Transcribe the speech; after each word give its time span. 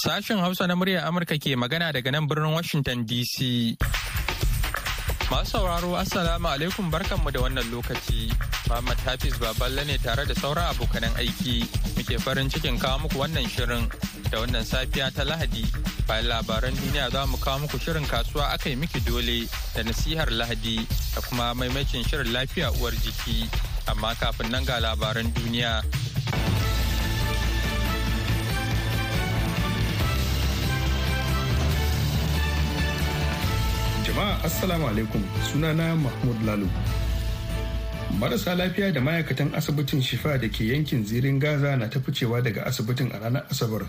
Sashen 0.00 0.40
Hausa 0.40 0.66
na 0.66 0.76
muryar 0.76 1.04
Amurka 1.08 1.36
ke 1.40 1.56
magana 1.56 1.92
daga 1.92 2.10
nan 2.12 2.28
birnin 2.28 2.52
Washington 2.52 3.04
DC. 3.04 3.76
Masu 5.28 5.56
sauraro 5.60 5.92
Assalamu 5.96 6.48
alaikum 6.48 6.90
barkanmu 6.90 7.32
da 7.32 7.40
wannan 7.44 7.68
lokaci. 7.72 8.32
Muhammad 8.68 8.98
Hafiz 9.04 9.36
Baballe 9.40 9.84
ne 9.86 9.96
tare 9.96 10.24
da 10.24 10.34
sauran 10.34 10.68
abokanan 10.72 11.12
aiki. 11.20 11.64
Muke 11.96 12.16
farin 12.20 12.48
cikin 12.48 12.80
kawo 12.80 13.00
muku 13.04 13.16
wannan 13.20 13.44
shirin 13.48 13.88
da 14.32 14.40
wannan 14.40 14.64
safiya 14.64 15.08
ta 15.14 15.24
Lahadi. 15.24 15.99
Bayan 16.10 16.26
labaran 16.26 16.74
duniya 16.74 17.06
za 17.06 17.22
mu 17.22 17.38
kawo 17.38 17.62
muku 17.62 17.78
shirin 17.78 18.02
kasuwa 18.02 18.50
aka 18.50 18.66
yi 18.66 18.74
miki 18.74 18.98
dole 19.06 19.46
da 19.78 19.82
nasihar 19.86 20.26
Lahadi 20.34 20.82
da 21.14 21.22
kuma 21.22 21.54
maimacin 21.54 22.02
shirin 22.02 22.32
lafiya 22.34 22.72
uwar 22.82 22.90
jiki. 22.98 23.46
Amma 23.86 24.14
kafin 24.18 24.50
nan 24.50 24.64
ga 24.66 24.80
labaran 24.82 25.30
duniya. 25.30 25.86
Jama'a 34.02 34.42
Assalamu 34.42 34.90
alaikum 34.90 35.22
sunana 35.46 35.94
Mahmud 35.94 36.42
Lalo. 36.42 36.66
Marasa 38.18 38.58
lafiya 38.58 38.90
da 38.92 38.98
ma'aikatan 39.00 39.54
asibitin 39.54 40.02
Shifa 40.02 40.34
da 40.42 40.48
ke 40.50 40.74
yankin 40.74 41.06
zirin 41.06 41.38
Gaza 41.38 41.76
na 41.78 41.86
ta 41.86 42.00
ficewa 42.02 42.42
daga 42.42 42.66
asibitin 42.66 43.14
a 43.14 43.18
ranar 43.22 43.46
Asabar. 43.46 43.86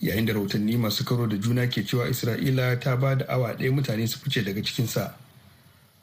Yayin 0.00 0.26
da 0.26 0.32
rahotanni 0.32 0.76
masu 0.76 1.04
karo 1.04 1.26
da 1.26 1.36
juna 1.36 1.66
ke 1.66 1.82
cewa 1.86 2.08
Isra'ila 2.08 2.80
ta 2.80 2.96
ba 2.96 3.14
da 3.16 3.24
awa 3.28 3.54
ɗaya 3.54 3.72
mutane 3.72 4.06
su 4.08 4.18
fice 4.18 4.44
daga 4.44 4.62
cikinsa. 4.62 5.14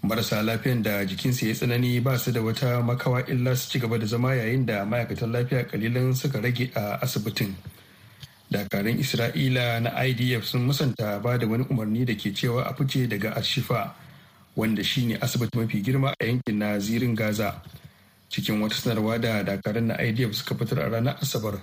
Marasa 0.03 0.44
lafiyan 0.44 0.84
da 0.84 1.06
jikinsa 1.06 1.47
ya 1.47 1.53
tsanani 1.53 2.00
ba 2.02 2.17
su 2.17 2.31
da 2.31 2.42
wata 2.42 2.81
makawa 2.83 3.23
illa 3.30 3.55
su 3.55 3.70
ci 3.72 3.80
gaba 3.80 3.97
da 3.97 4.05
zama 4.05 4.36
yayin 4.36 4.66
da 4.66 4.86
ma'aikatan 4.86 5.31
lafiya 5.31 5.64
kalilan 5.67 6.16
suka 6.16 6.42
rage 6.42 6.72
a 6.75 7.00
asibitin. 7.02 7.55
dakarun 8.52 9.02
isra'ila 9.02 9.81
na 9.81 9.89
idf 10.05 10.45
sun 10.45 10.66
musanta 10.70 11.17
ba 11.20 11.38
da 11.38 11.48
wani 11.50 11.66
umarni 11.70 12.05
da 12.05 12.14
ke 12.14 12.30
cewa 12.33 12.64
a 12.70 12.73
fice 12.77 13.08
daga 13.09 13.33
ashifa 13.36 13.94
wanda 14.55 14.83
shine 14.83 15.17
asibiti 15.17 15.58
mafi 15.58 15.81
girma 15.81 16.14
a 16.20 16.25
yankin 16.25 16.58
na 16.61 16.77
zirin 16.80 17.16
gaza 17.16 17.61
cikin 18.30 18.61
wata 18.61 18.75
sanarwa 18.75 19.17
da 19.20 19.44
dakarun 19.44 19.88
na 19.89 19.95
idf 19.98 20.33
suka 20.38 20.55
fitar 20.55 20.80
a 20.86 20.89
ranar 20.89 21.17
asabar 21.22 21.58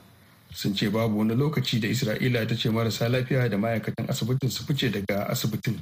sun 0.54 0.74
ce 0.74 0.88
babu 0.90 1.18
wani 1.18 1.34
lokaci 1.34 1.80
da 1.80 1.88
isra'ila 1.88 2.46
ta 2.46 2.54
ce 2.54 2.68
marasa 2.70 3.08
lafiya 3.08 3.48
da 3.48 3.56
ma'aikatan 3.56 4.08
asibitin 4.08 4.50
su 4.50 4.64
fice 4.64 4.90
daga 4.90 5.26
asibitin. 5.28 5.80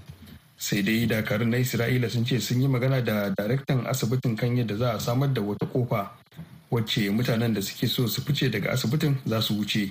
Sai 0.57 0.83
dai 0.83 1.07
dakarun 1.07 1.51
na 1.51 1.57
isra'ila 1.59 2.09
sun 2.11 2.25
ce 2.25 2.39
sun 2.41 2.61
yi 2.63 2.69
magana 2.69 3.01
da 3.03 3.31
daraktan 3.35 3.87
asibitin 3.87 4.37
kan 4.37 4.57
yadda 4.57 4.77
za 4.77 4.93
a 4.95 5.01
samar 5.01 5.29
da 5.33 5.41
wata 5.43 5.67
ƙofa 5.67 6.09
wacce 6.71 7.11
mutanen 7.11 7.55
da 7.55 7.61
suke 7.61 7.87
so 7.89 8.07
su 8.07 8.23
fice 8.23 8.51
daga 8.51 8.71
asibitin 8.73 9.17
za 9.27 9.41
su 9.43 9.55
wuce. 9.59 9.91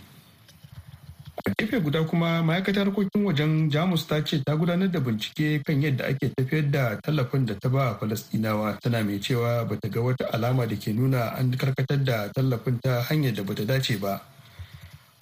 A 1.45 1.52
gefe 1.57 1.80
guda 1.80 2.03
kuma 2.03 2.44
ma'aikatar 2.44 2.85
harkokin 2.88 3.23
wajen 3.23 3.69
jamus 3.72 4.07
ta 4.07 4.22
ce 4.23 4.44
ta 4.44 4.55
gudanar 4.55 4.88
da 4.91 5.00
bincike 5.00 5.63
kan 5.63 5.81
yadda 5.81 6.05
ake 6.07 6.31
tafiyar 6.35 6.72
da 6.72 6.95
tallafin 7.03 7.45
da 7.45 7.55
ta 7.59 7.69
ba 7.69 7.95
falastinawa 8.00 8.75
tana 8.81 9.03
mai 9.03 9.19
cewa 9.19 9.63
bata 9.67 9.88
ga 9.89 10.02
wata 10.02 10.25
alama 10.35 10.67
da 10.67 10.75
ke 10.75 10.91
nuna 10.94 11.35
an 11.39 11.52
karkatar 11.55 12.03
da 12.03 12.27
tallafin 12.35 12.80
ta 12.83 13.02
hanyar 13.07 13.33
da 13.35 13.44
bata 13.44 13.66
dace 13.66 13.95
ba. 14.00 14.19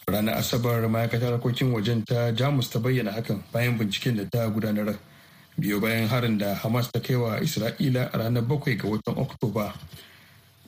Ranar 0.08 0.40
asabar 0.40 0.80
ma'aikatar 0.88 1.36
harkokin 1.36 1.68
wajen 1.76 2.00
ta 2.08 2.32
jamus 2.32 2.72
ta 2.72 2.80
bayyana 2.80 3.12
hakan 3.12 3.44
bayan 3.52 3.76
binciken 3.76 4.16
da 4.16 4.24
ta 4.24 4.48
gudanar. 4.48 4.96
Biyo 5.60 5.82
bayan 5.84 6.08
harin 6.08 6.38
da 6.40 6.56
hamas 6.56 6.88
ta 6.96 7.00
kai 7.04 7.16
wa 7.20 7.36
isra'ila 7.44 8.08
a 8.14 8.18
ranar 8.18 8.48
bakwai 8.48 8.80
ga 8.80 8.88
watan 8.88 9.20
oktoba. 9.20 9.76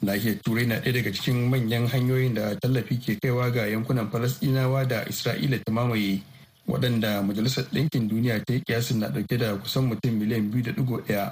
Nahiyar 0.03 0.43
turai 0.43 0.67
na 0.67 0.83
ɗaya 0.83 0.91
daga 0.91 1.11
cikin 1.15 1.47
manyan 1.47 1.87
hanyoyin 1.87 2.35
da 2.35 2.55
tallafi 2.59 2.99
ke 2.99 3.15
kaiwa 3.15 3.47
ga 3.51 3.63
yankunan 3.71 4.11
falasɗinawa 4.11 4.83
da 4.87 5.07
isra'ila 5.07 5.55
ta 5.63 5.71
mamaye 5.71 6.19
waɗanda 6.67 7.23
majalisar 7.23 7.63
ɗinkin 7.71 8.09
duniya 8.11 8.43
ta 8.43 8.53
yi 8.53 8.59
kiyasin 8.59 8.99
na 8.99 9.07
ɗauke 9.07 9.37
da 9.39 9.55
kusan 9.55 9.87
mutum 9.87 10.19
miliyan 10.19 10.51
biyu 10.51 10.63
da 10.67 10.71
ɗigo 10.75 10.99
ɗaya 11.07 11.31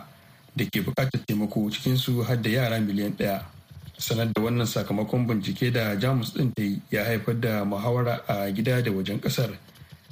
da 0.56 0.63
ke 0.63 0.79
buƙatar 0.79 1.19
taimako 1.28 1.67
cikinsu 1.75 2.23
har 2.23 2.40
da 2.40 2.50
yara 2.50 2.79
miliyan 2.79 3.12
ɗaya. 3.19 3.44
Sanar 3.97 4.30
da 4.34 4.41
wannan 4.41 4.66
sakamakon 4.68 5.25
bincike 5.28 5.72
da 5.74 5.96
jamus 5.97 6.34
ɗin 6.34 6.53
ta 6.53 6.62
yi 6.63 6.81
ya 6.91 7.03
haifar 7.03 7.40
da 7.40 7.66
muhawara 7.66 8.22
a 8.28 8.52
gida 8.52 8.81
da 8.81 8.91
wajen 8.91 9.19
ƙasar 9.19 9.50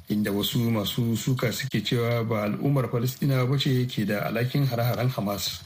inda 0.08 0.30
wasu 0.32 0.58
masu 0.70 1.16
suka 1.16 1.52
suke 1.52 1.82
cewa 1.84 2.24
ba 2.26 2.44
al'ummar 2.44 2.88
falasɗinawa 2.90 3.46
ba 3.50 3.58
ce 3.58 3.86
ke 3.86 4.04
da 4.06 4.26
alhakin 4.26 4.66
hare-haren 4.66 5.08
hamas. 5.10 5.62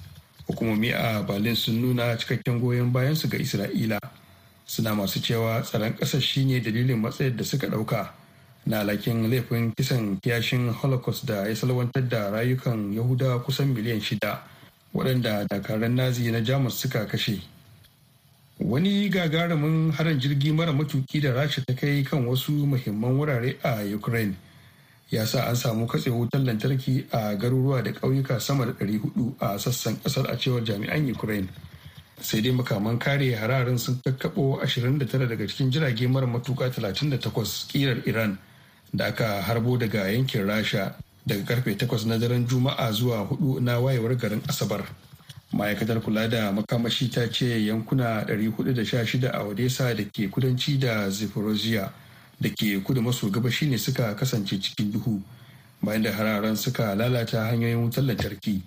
Hukumomi 0.49 0.93
a 0.93 1.23
berlin 1.23 1.55
sun 1.57 1.81
nuna 1.81 2.17
cikakken 2.17 2.61
goyon 2.61 2.93
bayansu 2.93 3.29
ga 3.29 3.39
isra'ila. 3.39 3.99
Suna 4.67 4.95
masu 4.95 5.21
cewa 5.21 5.61
tsaron 5.63 5.93
ƙasar 5.97 6.21
shine 6.21 6.61
dalilin 6.61 7.01
matsayar 7.01 7.37
da 7.37 7.45
suka 7.45 7.67
ɗauka 7.69 8.09
na 8.67 8.81
alakin 8.81 9.29
laifin 9.31 9.73
kisan 9.77 10.21
kiyashin 10.21 10.69
holocaust 10.73 11.25
da 11.27 11.45
ya 11.49 11.55
salwantar 11.57 12.09
da 12.09 12.31
rayukan 12.31 12.93
yahudawa 12.93 13.41
kusan 13.45 13.73
miliyan 13.73 14.01
shida 14.01 14.41
waɗanda 14.95 15.47
dakarun 15.49 15.95
nazi 15.97 16.31
na 16.31 16.41
jamus 16.41 16.81
suka 16.81 17.07
kashe. 17.07 17.41
Wani 18.61 19.09
gagarumin 19.09 19.91
harin 19.93 20.21
jirgi 20.21 20.53
mara 20.53 20.73
matuki 20.73 21.21
da 21.21 21.33
rasha 21.33 21.65
ta 21.67 21.75
kai 21.75 22.03
kan 22.05 22.27
wasu 22.27 22.53
muhimman 22.53 23.17
wurare 23.17 23.57
a 23.65 23.85
ukraine 23.95 24.37
ya 25.11 25.25
sa 25.27 25.49
an 25.49 25.57
samu 25.57 25.87
katse 25.89 26.11
wutar 26.11 26.41
lantarki 26.41 27.05
a 27.11 27.35
garuruwa 27.35 27.83
da 27.83 27.91
ƙauyuka 27.93 28.41
sama 28.41 28.67
da 28.67 28.73
400 28.73 29.35
a 29.41 29.59
sassan 29.59 29.97
ƙasar 30.05 30.31
a 30.31 30.37
cewar 30.37 30.63
jami'an 30.63 31.11
ukraine. 31.11 31.49
Sai 32.21 32.41
dai 32.41 32.53
makaman 32.53 32.99
kare 33.01 33.35
hararin 33.35 33.79
sun 33.79 33.99
kakkaɓo 34.05 34.63
29 34.63 35.27
daga 35.27 35.47
cikin 35.49 35.71
jirage 35.73 36.07
mara 36.07 36.27
matuka 36.27 36.71
38 36.71 37.67
kirar 37.73 37.99
iran 38.07 38.39
da 38.95 39.07
aka 39.07 39.43
harbo 39.43 39.77
daga 39.79 40.07
yankin 40.13 40.47
rasha 40.47 40.95
daga 41.27 41.43
ƙarfe 41.43 41.75
8 41.75 42.07
na 42.07 42.19
daren 42.19 42.47
juma'a 42.47 42.93
zuwa 42.93 43.27
4 43.27 43.61
na 43.61 43.81
wayewar 43.81 44.15
garin 44.15 44.41
asabar. 44.47 44.85
Ma'aikatar 45.53 46.01
kula 46.01 46.29
da 46.29 46.53
makamashi 46.53 47.11
ta 47.11 47.27
ce 47.29 47.47
yankuna 47.67 48.25
416 48.27 49.27
a 49.33 49.43
odessa 49.45 49.95
da 49.95 50.05
ke 50.05 50.29
kudanci 50.31 50.79
da 50.79 51.09
zaporozhia 51.11 51.91
da 52.41 52.49
ke 52.49 52.79
kudu 52.85 53.03
maso 53.03 53.29
gabashi 53.31 53.67
ne 53.69 53.77
suka 53.79 54.15
kasance 54.15 54.57
cikin 54.63 54.93
duhu 54.93 55.21
bayan 55.83 56.03
da 56.03 56.13
hararen 56.13 56.57
suka 56.57 56.95
lalata 56.95 57.45
hanyoyin 57.51 57.83
wutar 57.83 58.05
lantarki. 58.05 58.63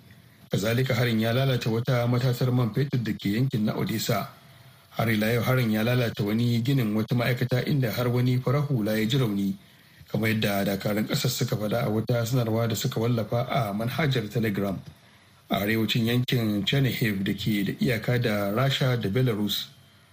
Kazalika 0.50 0.94
harin 0.94 1.18
ya 1.20 1.32
lalata 1.32 1.70
wata 1.70 2.06
matatar 2.06 2.52
man 2.52 2.70
fetur 2.74 3.02
da 3.02 3.12
ke 3.12 3.34
yankin 3.34 3.64
na 3.64 3.72
odessa. 3.74 4.28
Har 4.90 5.08
ila 5.10 5.26
yau 5.32 5.42
harin 5.42 5.70
ya 5.72 5.82
lalata 5.82 6.22
wani 6.22 6.60
ginin 6.62 6.94
wata 6.94 7.14
ma'aikata 7.16 7.64
inda 7.66 7.90
har 7.90 8.06
wani 8.08 8.38
farar 8.38 8.62
hula 8.68 8.94
ya 8.98 9.06
ji 9.06 9.18
rauni 9.18 9.56
kamar 10.12 10.28
yadda 10.30 10.64
dakarun 10.64 11.06
ƙasar 11.08 11.30
suka 11.30 11.56
faɗa 11.56 11.86
a 11.86 11.90
wata 11.90 12.26
sanarwa 12.26 12.68
da 12.68 12.74
suka 12.76 13.00
wallafa 13.00 13.46
a 13.50 13.72
manhajar 13.74 14.28
telegram. 14.30 14.78
A 15.54 15.60
arewacin 15.62 16.06
yankin 16.06 16.64
chernihiv 16.66 17.22
da 17.24 17.32
ke 17.32 17.62
da 17.66 17.72
iyaka 17.78 18.18
da 18.22 18.50
rasha 18.52 18.96
da 19.00 19.08
belarus. 19.08 19.68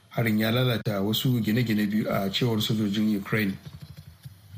Harin 0.10 0.38
ya 0.40 0.52
lalata 0.52 1.02
wasu 1.02 1.42
gine-gine 1.42 1.88
biyu 1.90 2.06
a 2.10 2.30
cewar 2.30 2.62
sojojin 2.62 3.18
ukraine. 3.18 3.58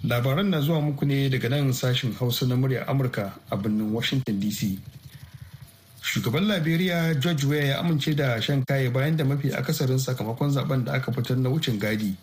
Labaran 0.03 0.49
na 0.49 0.59
zuwa 0.61 0.81
muku 0.81 1.05
ne 1.05 1.29
daga 1.29 1.49
nan 1.49 1.71
sashen 1.73 2.11
hausa 2.19 2.45
na 2.47 2.55
murya 2.55 2.85
amurka 2.87 3.31
a 3.51 3.55
birnin 3.57 3.93
washington 3.93 4.39
dc 4.41 4.77
shugaban 6.01 6.43
liberia 6.47 7.15
george 7.15 7.45
weah 7.45 7.67
ya 7.67 7.79
amince 7.79 8.15
da 8.15 8.41
shan 8.41 8.65
kaye 8.65 8.89
bayan 8.89 9.15
da 9.15 9.23
mafi 9.23 9.53
akasarin 9.55 9.99
sakamakon 9.99 10.51
zaɓen 10.51 10.83
da 10.85 10.93
aka 10.93 11.11
fitar 11.13 11.37
na 11.37 11.49
wucin 11.49 11.79
gadi. 11.79 12.15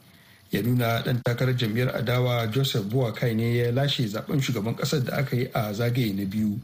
Ya 0.53 0.61
nuna 0.63 1.01
dan 1.03 1.23
takarar 1.25 1.57
jam'iyyar 1.57 1.97
adawa 1.97 2.47
joseph 2.53 2.85
boakai 2.85 3.35
ne 3.35 3.57
ya 3.57 3.73
lashe 3.73 4.05
zaɓen 4.05 4.43
shugaban 4.43 4.77
ƙasar 4.77 5.05
da 5.05 5.17
aka 5.17 5.37
yi 5.37 5.49
a 5.55 5.73
zagaye 5.73 6.13
na 6.13 6.25
biyu. 6.27 6.59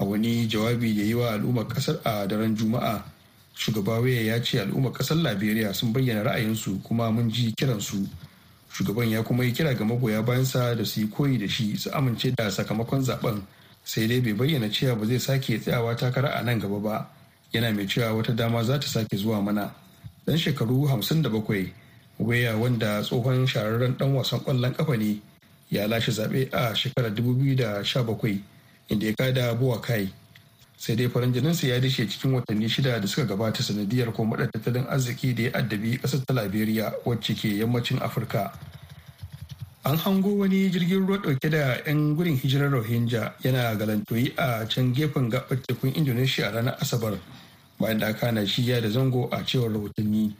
A 0.00 0.04
wani 0.04 0.48
jawabi 0.48 0.96
da 0.96 1.02
yi 1.02 1.14
wa 1.14 1.30
al'ummar 1.32 1.68
ƙasar 1.68 2.00
a 2.04 2.26
daren 2.26 2.56
juma'a 2.56 3.04
shugaba 3.54 4.00
waya 4.00 4.22
ya 4.22 4.40
ce 4.42 4.58
al'ummar 4.60 4.92
ƙasar 4.92 5.16
liberia 5.20 5.74
sun 5.74 5.92
bayyana 5.92 6.24
ra'ayinsu 6.24 6.82
kuma 6.82 7.10
mun 7.12 7.28
ji 7.30 7.52
kiransu. 7.52 8.08
Shugaban 8.72 9.10
ya 9.10 9.22
kuma 9.22 9.44
yi 9.44 9.52
kira 9.52 9.74
ga 9.76 9.84
magoya 9.84 10.22
bayansa 10.24 10.74
da 10.76 10.84
su 10.84 11.00
yi 11.00 11.06
koyi 11.08 11.38
da 11.38 11.46
shi 11.48 11.76
su 11.76 11.90
amince 11.90 12.32
da 12.34 12.48
sakamakon 12.50 13.04
zaɓen. 13.04 13.42
Sai 13.84 14.06
dai 14.06 14.20
bai 14.20 14.32
bayyana 14.32 14.70
cewa 14.72 14.96
ba 14.96 15.04
zai 15.06 15.18
sake 15.18 15.60
tsayawa 15.60 15.94
takara 15.96 16.32
a 16.38 16.42
nan 16.42 16.58
gaba 16.58 16.78
ba. 16.80 17.06
Yana 17.52 17.74
mai 17.74 17.84
cewa 17.86 18.14
wata 18.16 18.32
dama 18.34 18.64
za 18.64 18.78
ta 18.78 18.86
sake 18.86 19.16
zuwa 19.16 19.42
mana. 19.44 19.74
Dan 20.24 20.38
shekaru 20.38 20.88
57 20.88 21.72
waya 22.20 22.56
wanda 22.56 23.00
tsohon 23.02 23.46
shahararren 23.46 23.96
dan 23.98 24.12
wasan 24.14 24.40
ƙwallon 24.40 24.72
kafa 24.76 24.96
ne 24.96 25.20
ya 25.70 25.86
lashe 25.88 26.12
zaɓe 26.12 26.48
a 26.52 26.74
shekarar 26.74 27.10
2017 27.12 28.40
inda 28.90 29.06
ya 29.06 29.14
kada 29.14 29.54
buwa 29.54 29.80
kai 29.80 30.10
sai 30.76 30.96
dai 30.96 31.08
farin 31.08 31.32
jininsa 31.32 31.66
ya 31.68 31.78
dishe 31.80 32.06
cikin 32.08 32.34
watanni 32.34 32.68
shida 32.68 32.98
da 33.00 33.06
suka 33.06 33.24
gabata 33.26 33.62
sanadiyar 33.62 34.12
komadar 34.12 34.50
tattalin 34.50 34.86
arziki 34.90 35.34
da 35.34 35.42
ya 35.42 35.50
addabi 35.54 35.98
ƙasar 36.02 36.24
ta 36.26 36.32
liberia 36.34 36.92
wacce 37.04 37.34
ke 37.36 37.48
yammacin 37.60 38.00
afirka. 38.02 38.50
An 39.84 39.96
hango 39.96 40.36
wani 40.40 40.68
jirgin 40.70 41.06
ruwa 41.06 41.18
ɗauke 41.22 41.48
da 41.50 41.76
'yan 41.86 42.16
gudun 42.16 42.36
hijirar 42.36 42.68
rohingya 42.72 43.32
yana 43.44 43.76
galantoyi 43.76 44.32
a 44.36 44.66
can 44.66 44.92
gefen 44.92 45.30
gabar 45.30 45.56
tekun 45.68 45.92
indonesia 45.96 46.50
ranar 46.52 46.76
asabar 46.80 47.16
bayan 47.78 47.98
da 47.98 48.08
aka 48.08 48.32
na 48.32 48.40
shiya 48.44 48.80
da 48.82 48.88
zango 48.88 49.28
a 49.32 49.40
cewar 49.44 49.70
rahotanni. 49.72 50.34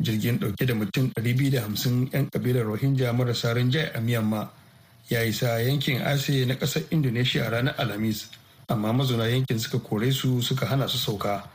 Jirgin 0.00 0.38
ɗauke 0.40 0.66
da 0.66 0.74
mutum 0.74 1.08
250 1.16 2.12
'yan 2.12 2.28
kabilar 2.32 2.64
rohingya 2.64 3.12
marasa 3.16 3.54
rinjaye 3.54 3.92
a 3.94 4.00
myanmar 4.00 4.48
ya 5.08 5.22
isa 5.22 5.62
yankin 5.62 6.02
ase 6.02 6.44
na 6.46 6.54
ƙasar 6.54 6.82
indonesia 6.90 7.46
a 7.46 7.50
ranar 7.50 7.74
alhamis 7.78 8.26
amma 8.68 8.92
mazauna 8.92 9.28
yankin 9.30 9.58
suka 9.58 9.78
kore 9.78 10.10
su 10.10 10.42
suka 10.42 10.66
hana 10.66 10.88
su 10.88 10.98
sauka. 10.98 11.46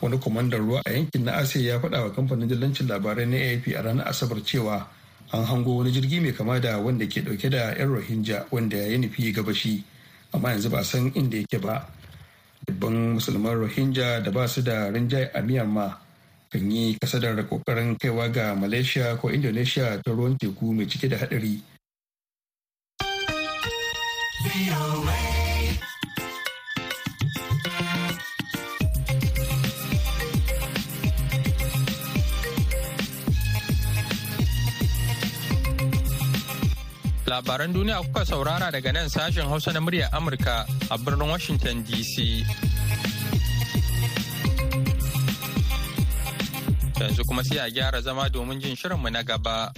Wani 0.00 0.18
kwamandan 0.18 0.60
ruwa 0.60 0.82
a 0.84 0.90
yankin 0.92 1.24
na 1.24 1.32
ase 1.38 1.62
ya 1.64 1.78
faɗa 1.78 2.02
wa 2.02 2.10
kamfanin 2.10 2.48
dillancin 2.48 2.86
labarai 2.88 3.26
na 3.26 3.36
afp 3.38 3.66
a 3.78 3.82
ranar 3.82 4.08
asabar 4.08 4.42
cewa 4.44 4.86
an 5.32 5.44
hango 5.46 5.76
wani 5.78 5.92
jirgi 5.92 6.20
mai 6.20 6.32
kama 6.32 6.60
da 6.60 6.78
wanda 6.78 7.06
ke 7.06 7.22
ɗauke 7.22 7.48
da 7.50 7.72
'yan 7.78 7.88
rohingya 7.88 8.46
wanda 8.50 8.76
ya 8.76 8.98
nufi 8.98 9.32
gabashi 9.32 9.84
amma 10.34 10.50
yanzu 10.50 10.68
ba 10.70 10.82
san 10.84 11.10
inda 11.14 11.38
yake 11.38 11.58
ba. 11.62 11.86
Dubban 12.66 13.14
musulman 13.14 13.54
rohingya 13.56 14.20
da 14.24 14.30
ba 14.30 14.48
su 14.48 14.60
da 14.62 14.90
rinjaye 14.90 15.30
a 15.32 15.40
myanmar 15.42 15.96
kan 16.50 16.70
yi 16.70 16.98
kasadar 17.00 17.36
ƙoƙarin 17.48 17.96
kaiwa 17.98 18.28
ga 18.32 18.54
malaysia 18.54 19.16
ko 19.16 19.28
indonesia 19.30 20.02
ta 20.02 20.10
ruwan 20.10 20.36
teku 20.38 20.74
mai 20.74 20.86
cike 20.86 21.08
da 21.08 21.16
hadari 21.18 21.62
Labaran 37.26 37.68
duniya 37.74 38.00
kuka 38.06 38.24
saurara 38.24 38.72
daga 38.72 38.92
nan 38.96 39.12
sashen 39.12 39.44
Hausa 39.44 39.68
na 39.74 39.80
muryar 39.84 40.08
Amurka 40.14 40.64
a 40.88 40.96
birnin 40.96 41.28
Washington 41.28 41.84
DC. 41.84 42.40
Yanzu 46.96 47.26
kuma 47.28 47.44
sai 47.44 47.60
a 47.60 47.68
gyara 47.68 48.00
zama 48.00 48.30
domin 48.32 48.56
jin 48.62 48.72
shirinmu 48.72 49.12
na 49.12 49.20
gaba. 49.22 49.68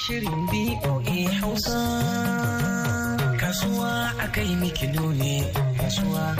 Shirin 0.00 0.46
BOA 0.48 1.18
Hausa. 1.44 1.76
Kasuwa 3.36 4.12
akai 4.24 4.56
miki 4.56 4.86
ne 4.88 5.44
Kasuwa 5.76 6.36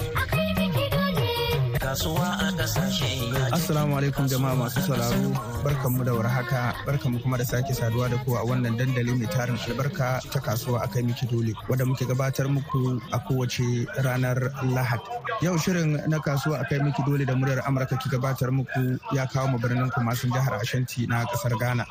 kasuwa 1.91 2.39
a 2.39 2.53
ƙasashe 2.55 3.11
Assalamu 3.53 3.99
alaikum 3.99 4.29
jama'a 4.31 4.55
masu 4.55 4.79
sauraro. 4.81 5.35
barkanmu 5.67 6.05
da 6.07 6.13
warhaka. 6.15 6.73
Barkanmu 6.87 7.19
kuma 7.23 7.37
da 7.37 7.45
sake 7.45 7.75
saduwa 7.75 8.09
da 8.09 8.17
ku 8.25 8.37
a 8.39 8.47
wannan 8.47 8.79
dandali 8.79 9.11
mai 9.19 9.27
tarin 9.27 9.59
albarka 9.59 10.21
ta 10.31 10.39
kasuwa 10.39 10.85
a 10.85 10.89
kai 10.89 11.03
miki 11.03 11.27
dole 11.27 11.53
wadda 11.69 11.85
muke 11.85 12.07
gabatar 12.07 12.47
muku 12.47 13.03
a 13.13 13.19
kowace 13.19 13.87
ranar 14.07 14.39
lahad. 14.71 15.01
Yau 15.43 15.59
shirin 15.59 15.99
na 16.09 16.19
kasuwa 16.23 16.61
a 16.63 16.65
kai 16.65 16.79
miki 16.79 17.03
dole 17.03 17.27
da 17.27 17.35
muryar 17.35 17.67
amurka 17.67 17.99
ki 17.99 18.09
gabatar 18.09 18.55
muku 18.55 18.97
ya 19.13 19.27
kawo 19.27 19.49
mu 19.51 19.59
birnin 19.59 19.91
kumasin 19.91 20.31
jihar 20.31 20.55
ashanti 20.63 21.07
na 21.11 21.25
ƙasar 21.27 21.59
ghana. 21.59 21.85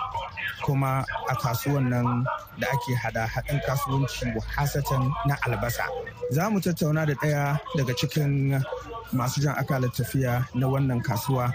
Kuma 0.63 1.06
a 1.30 1.36
kasuwan 1.36 1.90
nan 1.90 2.25
da 2.60 2.68
ake 2.72 2.96
hada 2.96 3.25
haɗin 3.28 3.60
kasuwanci 3.66 4.25
hasatan 4.56 5.12
na 5.28 5.36
albasa. 5.46 5.84
Za 6.31 6.50
mu 6.50 6.60
tattauna 6.60 7.06
da 7.06 7.13
ɗaya 7.13 7.60
daga 7.78 7.94
cikin 7.96 8.62
masu 9.13 9.42
jan 9.42 9.56
akalar 9.57 9.90
tafiya 9.92 10.46
na 10.54 10.68
wannan 10.68 11.01
kasuwa. 11.01 11.54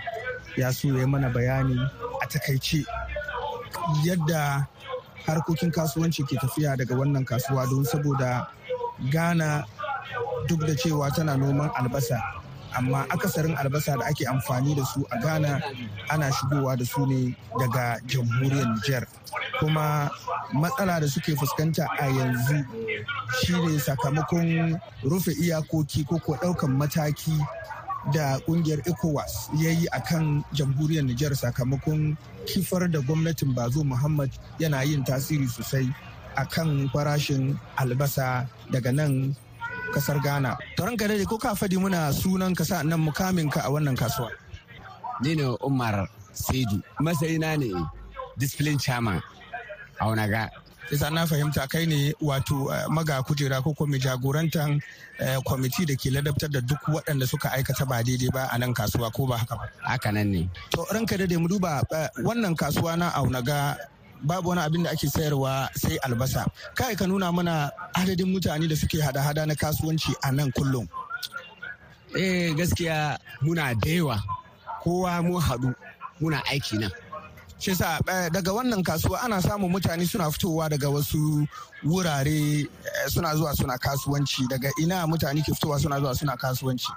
Ya 0.56 0.70
so 0.72 0.88
ya 0.88 1.06
mana 1.06 1.30
bayani 1.30 1.78
a 2.22 2.26
taƙaice 2.26 2.84
yadda 4.04 4.66
harkokin 5.26 5.70
kasuwanci 5.72 6.24
ke 6.26 6.36
tafiya 6.36 6.76
daga 6.76 6.94
wannan 6.94 7.24
kasuwa 7.24 7.66
don 7.70 7.84
saboda 7.84 8.46
ghana 9.10 9.64
duk 10.48 10.60
da 10.66 10.74
cewa 10.74 11.10
tana 11.14 11.36
noman 11.36 11.70
albasa. 11.74 12.33
Amma 12.74 13.06
akasarin 13.08 13.56
albasa 13.56 13.96
da 13.98 14.06
ake 14.06 14.24
amfani 14.26 14.74
da 14.76 14.84
su 14.84 15.04
a 15.10 15.18
ghana 15.20 15.60
ana 16.10 16.30
shigowa 16.32 16.76
da 16.78 16.84
su 16.84 17.06
ne 17.06 17.36
daga 17.58 18.00
jamhuriyar 18.06 18.66
niger. 18.74 19.06
Kuma 19.60 20.10
matsala 20.52 21.00
da 21.00 21.06
suke 21.08 21.34
fuskanta 21.36 21.86
a 21.98 22.06
yanzu 22.06 22.64
shine 23.42 23.78
sakamakon 23.78 24.80
rufe 25.02 25.32
iyakoki 25.32 26.04
ko 26.06 26.18
ko 26.18 26.34
ɗaukan 26.34 26.70
mataki 26.76 27.32
da 28.12 28.38
ƙungiyar 28.46 28.80
ecowas 28.86 29.48
ya 29.56 29.70
yi 29.70 29.86
a 29.92 30.00
kan 30.00 30.44
jamhuriyar 30.52 31.04
niger 31.04 31.34
sakamakon 31.34 32.16
kifar 32.46 32.90
da 32.90 33.00
gwamnatin 33.00 33.54
bazo 33.54 33.84
muhammad 33.84 34.30
yana 34.58 34.82
yin 34.84 35.04
tasiri 35.04 35.48
sosai 35.48 35.88
a 36.36 36.44
kan 36.46 36.88
farashin 36.92 37.58
albasa 37.76 38.46
daga 38.70 38.92
nan 38.92 39.34
ƙasar 39.94 40.18
ghana. 40.22 40.58
Taron 40.76 40.96
ka 40.98 41.06
ko 41.28 41.38
ka 41.38 41.54
faɗi 41.54 41.78
muna 41.78 42.10
sunan 42.12 42.54
ka 42.54 42.82
nan 42.82 42.98
mukamin 43.00 43.46
ka 43.50 43.60
a 43.64 43.70
wannan 43.70 43.94
kasuwa? 43.96 44.30
Ni 45.22 45.34
ne 45.38 45.54
umar 45.62 46.08
saidu 46.34 46.82
masayina 46.98 47.54
ne 47.56 47.70
discipline 48.36 48.78
chairman 48.78 49.22
a 50.00 50.04
wanaga 50.06 50.50
Isa 50.92 51.08
na 51.10 51.24
fahimta 51.24 51.64
kai 51.68 51.86
ne 51.86 52.12
wato 52.20 52.68
maga 52.92 53.22
kujera 53.24 53.62
ko 53.64 53.72
kuma 53.72 53.96
jagorantar 53.96 54.68
kwamiti 55.44 55.86
da 55.88 55.96
ke 55.96 56.10
ladabtar 56.12 56.50
da 56.52 56.60
duk 56.60 56.78
waɗanda 56.92 57.24
suka 57.26 57.48
aikata 57.56 57.86
ba 57.88 58.02
daidai 58.04 58.28
ba 58.28 58.48
a 58.52 58.58
nan 58.58 58.74
kasuwa 58.74 59.08
ko 59.14 59.24
ba 59.26 59.38
haka 59.40 59.56
ba. 59.56 59.64
haka 59.80 60.12
nan 60.12 60.28
ne. 60.30 60.48
To 60.76 60.84
ranka 60.92 61.16
da 61.16 61.38
mu 61.40 61.48
duba 61.48 61.80
wannan 62.20 62.52
kasuwa 62.54 62.98
na 62.98 63.08
aunaga 63.16 63.78
babu 64.24 64.48
wani 64.48 64.60
abin 64.60 64.82
da 64.84 64.90
ake 64.90 65.06
sayarwa 65.08 65.68
sai 65.76 65.96
albasa. 66.02 66.46
Kai 66.74 66.94
ka 66.96 67.06
nuna 67.06 67.32
mana 67.32 67.70
adadin 67.94 68.26
mutane 68.32 68.68
da 68.68 68.74
suke 68.76 69.00
hada-hada 69.00 69.46
na 69.46 69.54
kasuwanci 69.54 70.14
a 70.22 70.32
nan 70.32 70.50
kullum. 70.52 70.88
eh 72.16 72.54
gaskiya 72.54 73.18
muna 73.42 73.74
da 73.74 73.90
yawa. 73.90 74.22
Kowa 74.82 75.22
mu 75.22 75.38
haɗu 75.40 75.74
muna 76.20 76.42
aiki 76.50 76.78
nan. 76.78 76.90
Shi 77.58 77.74
sa 77.74 77.98
daga 78.32 78.52
wannan 78.52 78.82
kasuwa 78.84 79.22
ana 79.24 79.40
samun 79.42 79.70
mutane 79.70 80.06
suna 80.06 80.30
fitowa 80.30 80.68
daga 80.70 80.88
wasu 80.90 81.46
wurare 81.84 82.66
suna 83.08 83.34
zuwa 83.36 83.54
suna 83.56 83.78
kasuwanci. 83.78 84.46
Daga 84.48 84.70
ina 84.80 85.06
mutane 85.06 85.42
ke 85.42 85.52
fitowa 85.54 85.78
suna 85.80 86.00
zuwa 86.00 86.14
suna 86.14 86.36
kasuwanci? 86.36 86.88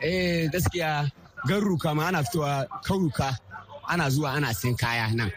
Eh 0.00 0.50
gaskiya 0.50 1.10
garuruka 1.46 1.94
ma 1.94 2.08
ana 2.08 2.22
fitowa 2.24 2.66
kauyuka 2.82 3.38
ana 3.88 4.10
zuwa 4.10 4.32
ana 4.34 4.54
sin 4.54 4.76
kaya 4.76 5.08
nan. 5.14 5.30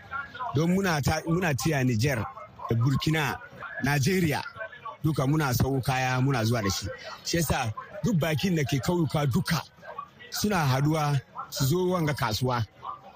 Don 0.56 0.72
muna 0.76 1.02
muna 1.28 1.54
tiya 1.54 1.84
Niger 1.86 2.24
da 2.70 2.76
Burkina 2.76 3.38
Nigeria 3.84 4.42
duka 5.04 5.28
muna 5.28 5.54
sau 5.54 5.82
kaya 5.82 6.22
muna 6.22 6.44
zuwa 6.46 6.62
da 6.64 6.70
shi 6.70 6.88
shi 7.26 7.38
yasa 7.38 7.74
duk 8.04 8.16
bakin 8.20 8.56
da 8.56 8.64
ke 8.64 8.80
kauyuka 8.80 9.26
duka 9.32 9.62
suna 10.32 10.66
haɗuwa 10.66 11.20
su 11.50 11.66
zo 11.66 11.90
wanga 11.90 12.14
kasuwa 12.14 12.66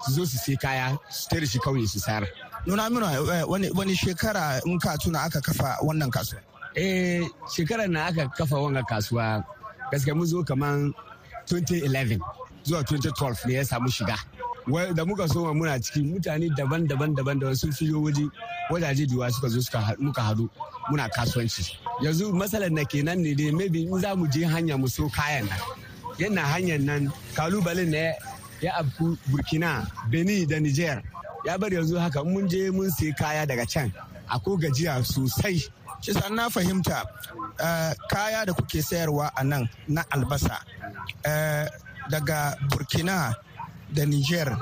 su 0.04 0.12
zo 0.12 0.24
su 0.26 0.36
sai 0.38 0.56
kaya 0.56 0.98
su 1.10 1.28
tare 1.28 1.46
shi 1.46 1.58
kauye 1.58 1.86
su 1.86 1.98
sayar. 2.00 2.24
Nuna 2.66 2.90
mina 2.90 3.06
wani 3.46 3.94
shekara 3.94 4.60
in 4.66 4.78
ka 4.78 4.96
tuna 4.96 5.20
aka 5.24 5.40
kafa 5.40 5.76
wannan 5.82 6.10
kasuwa? 6.10 6.40
Eh 6.74 7.22
shekarar 7.54 7.88
na 7.88 8.06
aka 8.06 8.28
kafa 8.28 8.56
wannan 8.56 8.84
kasuwa 8.84 9.44
gaskiya 9.92 10.14
mun 10.16 10.26
zo 10.26 10.44
kaman 10.44 10.92
2011 11.48 12.18
zuwa 12.64 12.82
2012 12.82 13.46
ne 13.46 13.54
ya 13.54 13.64
samu 13.64 13.88
shiga. 13.90 14.16
Da 14.94 15.04
muka 15.04 15.28
soma 15.28 15.52
muna 15.54 15.78
cikin 15.80 16.12
mutane 16.14 16.48
daban-daban 16.56 17.14
daban 17.16 17.54
sun 17.56 17.72
fiyo 17.72 18.02
waje 18.02 18.28
wajaje 18.70 19.06
duwa 19.06 19.30
suka 19.30 19.48
zo 19.48 19.60
suka 19.60 19.96
muka 19.98 20.22
hadu 20.22 20.48
muna 20.90 21.08
kasuwanci. 21.08 21.76
Yanzu 22.02 22.32
matsalar 22.32 22.70
na 22.70 22.84
kenan 22.84 23.18
ne 23.22 23.34
dai 23.34 23.50
maybe 23.50 23.82
in 23.82 24.00
za 24.00 24.14
mu 24.16 24.26
je 24.28 24.44
hanya 24.44 24.76
mu 24.78 24.88
so 24.88 25.08
kayan 25.08 25.46
nan. 25.48 25.58
Yana 26.18 26.42
hanyar 26.42 26.80
nan 26.80 27.12
kalubalen 27.34 27.90
ne 27.90 28.14
ya 28.60 28.72
afku 28.80 29.16
burkina 29.30 29.86
benin 30.10 30.46
da 30.48 30.58
niger. 30.60 31.02
Ya 31.44 31.58
bari 31.58 31.76
yanzu 31.76 31.98
haka 31.98 32.24
mun 32.24 32.48
je 32.48 32.70
mun 32.70 32.90
sai 32.90 33.12
kaya 33.12 33.46
daga 33.46 33.66
can 33.66 33.92
ako 34.28 34.56
gajiya 34.56 35.02
sosai. 35.04 35.58
Shi 36.00 36.12
na 36.32 36.48
fahimta 36.48 37.04
kaya 38.08 38.46
da 38.46 38.52
kuke 38.52 38.80
sayarwa 38.82 39.30
a 39.36 39.44
nan 39.44 39.68
na 39.88 40.02
albasa 40.10 40.56
daga 42.10 42.56
burkina 42.70 43.34
da 43.92 44.04
niger 44.06 44.56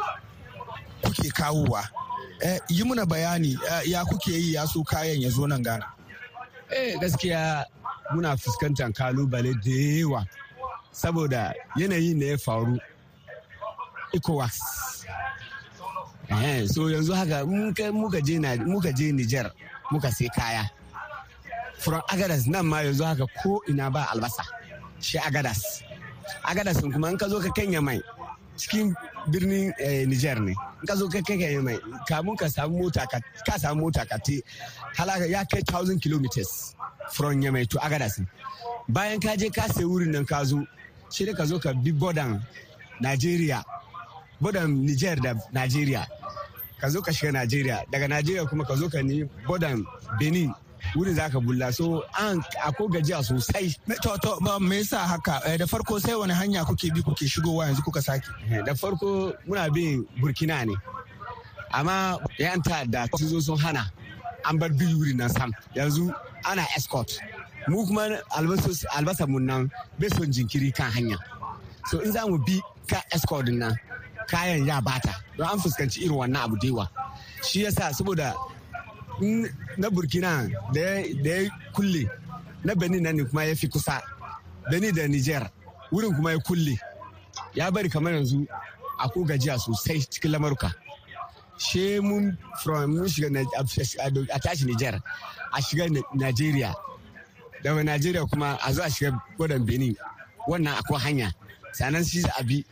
kuke 1.02 1.30
kawowa 1.30 1.85
yi 2.68 2.85
muna 2.85 3.06
bayani 3.06 3.58
ya 3.85 4.04
kuke 4.04 4.32
yi 4.32 4.54
ya 4.54 4.66
so 4.66 4.82
kayan 4.85 5.20
ya 5.20 5.30
zo 5.30 5.47
nan 5.47 5.62
gana 5.62 5.87
eh 6.70 6.99
gaskiya 7.00 7.64
muna 8.14 8.37
fuskantar 8.37 8.92
ƙalubale 8.92 9.54
da 9.64 9.70
yawa 9.70 10.26
saboda 10.92 11.54
yanayin 11.76 12.20
da 12.20 12.26
ya 12.26 12.38
faru 12.38 12.78
ECOWAS. 14.14 14.56
Eh, 16.30 16.66
so 16.66 16.88
yanzu 16.90 17.12
haka 17.14 17.44
muka 17.92 18.20
je 18.92 19.12
Niger 19.12 19.50
muka 19.90 20.11
sai 20.12 20.28
kaya. 20.35 20.68
From 21.78 22.00
Agadas 22.11 22.47
nan 22.49 22.66
ma 22.66 22.78
yanzu 22.82 23.04
haka 23.04 23.26
ko 23.42 23.62
ina 23.68 23.90
ba 23.90 24.06
albasa. 24.12 24.44
Shi 25.00 25.18
Agadas. 25.18 25.82
Agadas 26.44 26.80
kuma 26.80 27.08
in 27.11 27.16
ka 27.18 27.28
zo 27.28 27.40
ka 27.40 27.49
kanya 27.56 27.80
mai 27.82 28.00
cikin 28.56 28.94
birnin 29.28 29.73
Niger 30.08 30.40
ne. 30.40 30.50
in 30.80 30.87
ka 30.87 30.94
zo 30.94 31.08
kai 31.08 31.23
kai 31.23 31.38
kai 31.38 31.56
mai 31.62 31.78
kamun 32.08 32.37
ka 32.37 32.47
samu 32.49 32.78
mota 32.82 33.06
ka 33.06 33.18
ka 33.47 33.58
samu 33.58 33.80
mota 33.80 34.04
ka 34.06 34.18
te 34.18 34.42
halaka 34.97 35.26
ya 35.26 35.44
kai 35.44 35.62
1000 35.62 36.00
kilometers 36.00 36.75
from 37.12 37.40
yamai 37.42 37.66
to 37.68 37.78
agadas 37.78 38.20
bayan 38.88 39.20
ka 39.20 39.37
je 39.37 39.50
ka 39.50 39.66
sai 39.68 39.85
wurin 39.85 40.11
nan 40.12 40.25
ka 40.25 40.44
zo 40.44 40.62
shi 41.11 41.26
ka 41.35 41.44
zo 41.44 41.58
ka 41.58 41.73
bi 41.73 41.92
bodan 41.92 42.40
Najeriya 43.00 43.62
bodan 44.40 44.82
Niger 44.87 45.16
da 45.23 45.35
Najeriya 45.52 46.06
ka 46.80 46.88
zo 46.90 47.02
ka 47.02 47.12
shiga 47.12 47.32
Najeriya 47.32 47.85
daga 47.90 48.08
Najeriya 48.08 48.47
kuma 48.49 48.64
ka 48.64 48.75
zo 48.76 48.88
ka 48.88 49.02
ni 49.02 49.25
bodan 49.47 49.85
Benin. 50.18 50.54
Wurin 50.94 51.14
za 51.14 51.28
ka 51.30 51.40
bulla. 51.40 51.73
So 51.73 52.04
an 52.18 52.42
ako 52.66 52.88
gajiya 52.88 53.23
sosai. 53.25 53.75
To, 54.02 54.16
to, 54.23 54.38
ba 54.40 54.58
me 54.61 54.78
yasa 54.80 54.99
haka? 54.99 55.40
Eh, 55.47 55.56
da 55.56 55.64
farko 55.66 56.00
sai 56.00 56.14
wani 56.14 56.35
hanya 56.35 56.64
kuke 56.64 56.92
bi 56.94 57.02
kuke 57.02 57.26
shigowa 57.28 57.66
yanzu 57.68 57.82
kuka 57.85 58.02
sake. 58.02 58.25
da 58.64 58.75
farko 58.75 59.35
muna 59.47 59.73
bin 59.73 60.04
burkina 60.20 60.64
ne. 60.66 60.75
Amma 61.73 62.18
yan 62.38 62.62
ta'adda 62.62 63.08
sun 63.16 63.28
zo 63.28 63.40
sun 63.40 63.58
hana. 63.58 63.90
An 64.44 64.58
bar 64.58 64.68
biyu 64.70 64.99
wurin 64.99 65.16
nan 65.16 65.28
sam. 65.28 65.52
Yanzu 65.76 66.14
ana 66.44 66.62
escort. 66.76 67.18
Mu 67.68 67.87
kuma 67.87 68.08
albasa 68.37 69.26
mun 69.28 69.44
nan 69.47 69.70
bai 69.99 70.08
son 70.08 70.26
jinkiri 70.32 70.75
kan 70.75 70.90
hanya. 70.92 71.16
So 71.87 72.00
in 72.00 72.12
za 72.12 72.26
mu 72.26 72.38
bi 72.38 72.61
ka 72.87 73.02
escort 73.12 73.49
nan 73.49 73.75
kayan 74.28 74.66
ya 74.66 74.80
bata. 74.80 75.14
Don 75.37 75.47
an 75.49 75.58
fuskanci 75.58 76.04
irin 76.04 76.16
wannan 76.16 76.44
abu 76.44 76.56
da 76.56 76.66
yawa. 76.68 76.88
Shi 77.42 77.64
yasa 77.64 77.92
saboda 77.92 78.35
na 79.20 79.90
burkina 79.90 80.48
da 80.72 80.80
ya- 80.80 81.50
kulle 81.75 82.08
na 82.64 82.75
benin 82.75 83.02
nan 83.02 83.26
kuma 83.26 83.44
ya 83.44 83.54
fi 83.54 83.68
kusa. 83.68 84.00
Benin 84.70 84.94
da 84.94 85.06
niger 85.08 85.48
wurin 85.92 86.14
kuma 86.14 86.32
ya 86.32 86.38
kulle. 86.38 86.78
Ya 87.54 87.70
bari 87.70 87.88
kamar 87.88 88.12
yanzu 88.14 88.46
akwai 88.98 89.25
gajiya 89.25 89.58
sosai 89.58 90.00
cikin 90.10 90.30
lamaruka 90.32 90.72
she 91.56 91.98
mun 92.00 92.37
shiga 93.08 93.28
a 93.56 93.64
a 94.34 94.38
tashi 94.40 94.64
Niger 94.66 95.00
a 95.52 95.60
shiga 95.60 95.88
Ni- 95.90 96.02
Nigeria. 96.14 96.75
Daga 97.64 97.84
Nigeria 97.84 98.25
kuma 98.26 98.58
a 98.64 98.72
zo 98.72 98.82
a 98.82 98.87
shiga 98.90 99.20
gwadon 99.37 99.64
Benin. 99.66 99.96
Wannan 100.48 100.75
akwai 100.78 101.00
hanya. 101.00 101.32
Sannan 101.72 102.04
shi 102.04 102.20
za 102.20 102.30
a 102.38 102.42
bi 102.44 102.64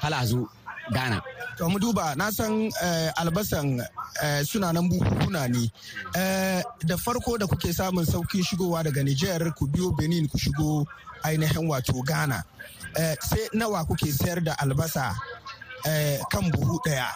hala 0.00 0.24
zo 0.26 0.48
Ghana. 0.92 1.22
To 1.56 1.68
mu 1.68 1.78
duba 1.78 2.14
na 2.16 2.30
san 2.30 2.70
eh, 2.82 3.10
albasan 3.16 3.80
eh, 4.22 4.42
suna 4.44 4.72
nan 4.72 4.88
buhuna 4.88 5.48
ne. 5.48 5.64
Eh, 6.16 6.62
da 6.84 6.96
farko 6.96 7.38
da 7.38 7.46
kuke 7.46 7.72
samun 7.72 8.04
saukin 8.06 8.42
shigowa 8.42 8.82
daga 8.84 9.02
Niger 9.04 9.52
ku 9.54 9.66
biyo 9.66 9.92
Benin 9.96 10.28
ku 10.28 10.38
shigo 10.38 10.84
ainihin 11.24 11.68
wato 11.68 12.02
Ghana. 12.04 12.42
Sai 13.20 13.48
nawa 13.54 13.84
kuke 13.84 14.12
sayar 14.12 14.40
da 14.42 14.52
albasa 14.58 15.14
kan 16.30 16.50
buhu 16.50 16.78
ɗaya. 16.84 17.08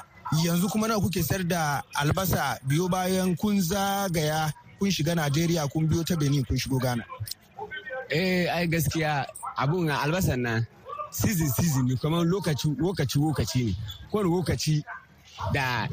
Yanzu 0.45 0.69
kuma 0.69 0.87
nawa 0.89 1.01
kuke 1.01 1.23
sayar 1.23 1.45
da 1.49 1.83
albasa 1.95 2.59
biyo 2.69 2.89
bayan 2.89 3.37
kun 3.37 3.61
zagaya 3.61 4.53
kun 4.79 4.91
shiga 4.91 5.15
Najeriya 5.15 5.69
kun 5.73 5.89
biyo 5.89 6.05
ta 6.05 6.17
Benin 6.17 6.45
kun 6.45 6.57
shigo 6.59 6.79
Ghana. 6.79 7.05
eh 8.11 8.47
ai 8.53 8.67
gaskiya 8.71 9.27
abun 9.59 9.91
albasan 9.91 10.41
nan 10.43 10.61
season 11.17 11.49
season 11.49 11.85
ne 11.89 11.97
kamar 11.97 12.25
lokaci 12.25 12.69
lokaci 12.79 13.19
lokaci 13.19 13.65
ne. 13.65 13.75
Kowane 14.11 14.29
lokaci 14.29 14.85
da 15.55 15.89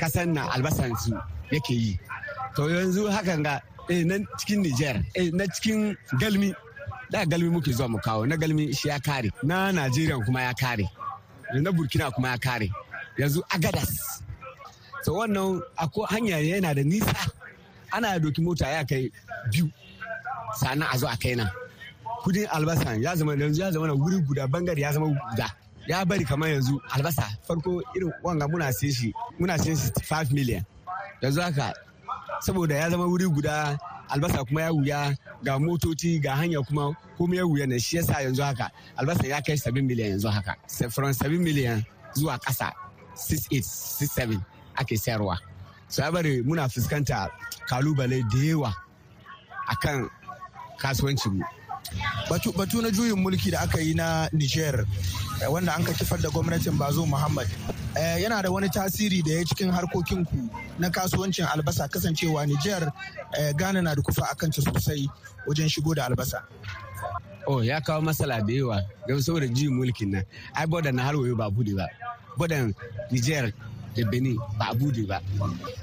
kasan 0.00 0.32
na 0.34 0.42
albasan 0.54 0.92
su 1.02 1.10
yake 1.50 1.74
yi. 1.74 1.98
To 2.56 2.62
yanzu 2.68 3.08
hakan 3.10 3.42
ga 3.42 3.60
eh, 3.88 4.04
na 4.04 4.14
cikin 4.38 4.60
Niger 4.62 4.96
eh, 5.14 5.30
na 5.32 5.44
cikin 5.46 5.96
galmi 6.20 6.54
da 7.10 7.24
galmi 7.24 7.48
muke 7.50 7.72
zuwa 7.72 7.88
mu 7.88 7.98
kawo 7.98 8.26
na 8.26 8.36
galmi 8.36 8.72
shi 8.74 8.88
ya 8.88 8.98
kare 9.00 9.30
na 9.42 9.72
Najeriya 9.72 10.24
kuma 10.24 10.42
ya 10.42 10.54
kare 10.54 10.86
na 11.54 11.70
Burkina 11.72 12.10
kuma 12.14 12.28
ya 12.28 12.38
kare. 12.38 12.70
Yanzu 13.18 13.42
Agadas 13.50 14.22
so 15.02 15.14
wannan 15.14 15.60
akwai 15.76 16.06
hanya 16.10 16.36
yana 16.38 16.74
da 16.74 16.82
nisa. 16.82 17.14
Ana 17.92 18.18
doki 18.20 18.40
mota 18.42 18.68
ya 18.68 18.84
kai 18.84 19.10
biyu 19.50 19.70
sannan 20.60 20.88
a 20.92 20.98
zo 20.98 21.06
a 21.08 21.16
kai 21.16 21.34
nan. 21.34 21.50
Kuɗin 22.22 22.46
albasa 22.50 22.94
ya 22.96 23.16
zama 23.16 23.34
yanzu 23.34 23.60
ya 23.62 23.70
zama 23.70 23.92
wuri 23.92 24.18
guda 24.20 24.46
ɓangare 24.46 24.80
ya 24.80 24.92
zama 24.92 25.06
guda. 25.06 25.50
Ya 25.88 26.04
bari 26.04 26.24
kamar 26.24 26.48
yanzu 26.48 26.80
albasa 26.90 27.22
farko 27.46 27.82
irin 27.96 28.12
wanga 28.22 28.48
muna 28.48 28.72
siye 28.72 28.92
shi 28.92 29.12
muna 29.38 29.58
siye 29.58 29.76
shi 29.76 29.90
5 29.90 30.32
million. 30.32 30.62
Yanzu 31.22 31.40
haka 31.40 31.74
saboda 32.40 32.74
ya 32.74 32.90
zama 32.90 33.04
wuri 33.06 33.26
guda 33.28 33.78
albasa 34.08 34.44
kuma 34.44 34.62
ya 34.62 34.72
wuya 34.72 35.16
ga 35.42 35.58
motoci 35.58 36.20
ga 36.20 36.36
hanya 36.36 36.60
kuma 36.62 36.94
komai 37.18 37.36
ya 37.38 37.46
wuya 37.46 37.66
ne. 37.66 37.78
Shi 37.78 37.96
yasa 37.96 38.22
yanzu 38.22 38.42
haka 38.42 38.70
albasa 38.96 39.26
ya 39.26 39.40
kai 39.42 39.56
7 39.56 39.82
million 39.82 40.10
yanzu 40.10 40.28
haka. 40.28 40.56
From 40.90 41.10
7 41.12 41.38
million 41.38 41.84
zuwa 42.14 42.38
kasa 42.38 42.72
68 43.16 43.62
67 43.62 44.40
ake 44.76 44.96
sayarwa. 44.98 45.38
So 45.88 46.02
ya 46.02 46.12
bari 46.12 46.42
muna 46.42 46.68
fuskanta 46.68 47.30
ƙalubale 47.68 48.22
da 48.30 48.38
yawa 48.38 48.74
akan 49.68 50.10
kasuwancinmu 50.78 51.44
batu, 52.30 52.52
batu 52.52 52.82
na 52.82 52.90
juyin 52.90 53.16
mulki 53.16 53.50
da 53.50 53.60
aka 53.60 53.80
yi 53.80 53.94
na 53.94 54.28
Niger 54.32 54.84
wanda 55.50 55.74
an 55.76 55.84
ka 55.84 55.92
kifar 55.92 56.20
da 56.20 56.28
gwamnatin 56.30 56.78
Bazo 56.78 57.06
Muhammad 57.06 57.48
eh, 57.96 58.22
yana 58.22 58.42
da 58.42 58.50
wani 58.50 58.68
tasiri 58.68 59.22
da 59.22 59.32
ya 59.32 59.44
cikin 59.44 59.70
harkokinku 59.70 60.48
na 60.78 60.90
kasuwancin 60.90 61.46
albasa. 61.46 61.88
Kasancewa 61.88 62.46
Niger 62.46 62.92
eh, 63.38 63.54
Ghana 63.56 63.82
na 63.82 63.94
da 63.94 64.02
kufa 64.02 64.22
a 64.30 64.34
kanta 64.34 64.62
sosai 64.62 65.08
wajen 65.46 65.68
shigo 65.68 65.94
da 65.94 66.06
albasa. 66.06 66.42
oh 67.46 67.62
ya 67.64 67.80
kawo 67.80 68.00
matsala 68.02 68.40
da 68.46 68.52
yawa. 68.52 68.82
Don 69.08 69.20
saboda 69.22 69.46
juyin 69.48 69.72
mulkin 69.74 70.10
nan 70.10 70.24
ai 70.54 70.66
bodan 70.66 70.94
na 70.94 71.02
har 71.02 71.14
wayo 71.16 71.36
ba 71.36 71.50
buɗe 71.50 71.74
ba. 71.76 71.86
Bodan 72.38 72.74
niger 73.10 73.52
da 73.96 74.04
benin 74.10 74.36
ba 74.58 74.74
buɗe 74.74 75.06
ba. 75.08 75.20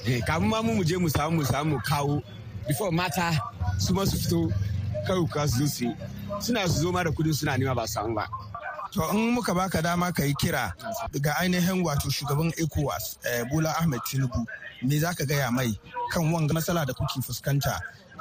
Eh, 0.05 0.21
kamun 0.27 0.49
ma 0.49 0.61
mu 0.61 0.83
je 0.83 0.97
mu 0.97 1.09
samu 1.09 1.37
mu 1.37 1.43
samu 1.43 1.71
mu 1.75 1.79
kawo. 1.81 2.21
Before 2.67 2.91
mata 2.91 3.31
su 3.79 3.93
ma 3.93 4.05
su 4.05 4.17
fito 4.17 4.51
kawai 5.07 5.27
ka 5.33 5.47
su 5.47 5.65
suna 6.41 6.67
su 6.67 6.81
zo 6.81 6.91
ma 6.91 7.03
da 7.03 7.09
kuɗin 7.11 7.33
suna 7.33 7.57
nema 7.57 7.75
ba 7.75 7.87
su 7.87 7.93
samu 7.93 8.13
ba 8.15 8.25
To 8.91 9.03
in 9.11 9.33
muka 9.35 9.53
baka 9.53 9.81
dama 9.81 10.11
ka 10.13 10.23
yi 10.23 10.33
kira 10.33 10.71
ga 11.21 11.33
ainihin 11.41 11.83
wato 11.83 12.09
shugaban 12.09 12.51
ECOWAS 12.55 13.17
eh, 13.25 13.43
Bola 13.51 13.75
Ahmed 13.79 13.99
Tinubu 14.07 14.45
me 14.81 14.97
za 14.99 15.13
ka 15.13 15.25
gaya 15.25 15.51
mai 15.51 15.77
kan 16.11 16.23
wanga 16.31 16.53
matsala 16.53 16.85
da 16.85 16.93
kuke 16.93 17.19
fuskanta 17.21 17.79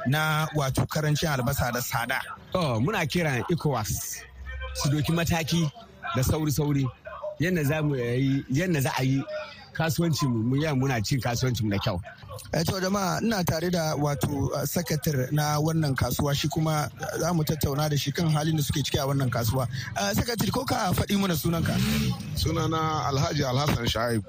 na 0.08 0.46
wato 0.56 0.82
ƙarancin 0.86 1.28
albasa 1.30 1.72
da 1.72 1.80
tsada. 1.80 2.20
oh 2.54 2.80
muna 2.80 3.06
kiran 3.06 3.44
ecowas 3.50 4.22
su 4.74 4.88
doki 4.90 5.12
mataki 5.12 5.70
da 6.16 6.22
sauri-sauri 6.22 6.84
yadda 7.40 8.80
za 8.80 8.90
a 8.98 9.02
yi 9.04 9.22
kasuwancin 9.76 10.28
mu 10.32 10.56
yi 10.56 10.68
muna 10.72 11.00
cin 11.04 11.20
kasuwancin 11.20 11.64
mu 11.64 11.70
da 11.70 11.78
kyau 11.78 12.00
Eh, 12.54 12.62
to 12.64 12.78
jama'a 12.80 13.20
ina 13.22 13.42
tare 13.44 13.70
da 13.70 13.94
wato 13.96 14.48
uh, 14.52 14.62
sakatar 14.64 15.32
na 15.32 15.58
wannan 15.60 15.94
kasuwa 15.96 16.34
shi 16.34 16.48
kuma 16.48 16.88
uh, 17.00 17.18
za 17.20 17.32
mu 17.34 17.42
tattauna 17.44 17.88
da 17.90 17.96
shi 17.96 18.12
kan 18.12 18.28
halin 18.30 18.56
da 18.56 18.62
suke 18.62 18.82
ciki 18.84 18.98
a 18.98 19.06
wannan 19.06 19.30
kasuwa. 19.30 19.66
Uh, 19.96 20.12
sakatar 20.14 20.50
ko 20.52 20.64
ka 20.64 20.92
faɗi 20.92 21.18
mana 21.18 21.34
sunanka? 21.34 21.74
sunana 22.36 23.06
alhaji 23.08 23.42
alhassan 23.44 23.86
sha'ib 23.88 24.22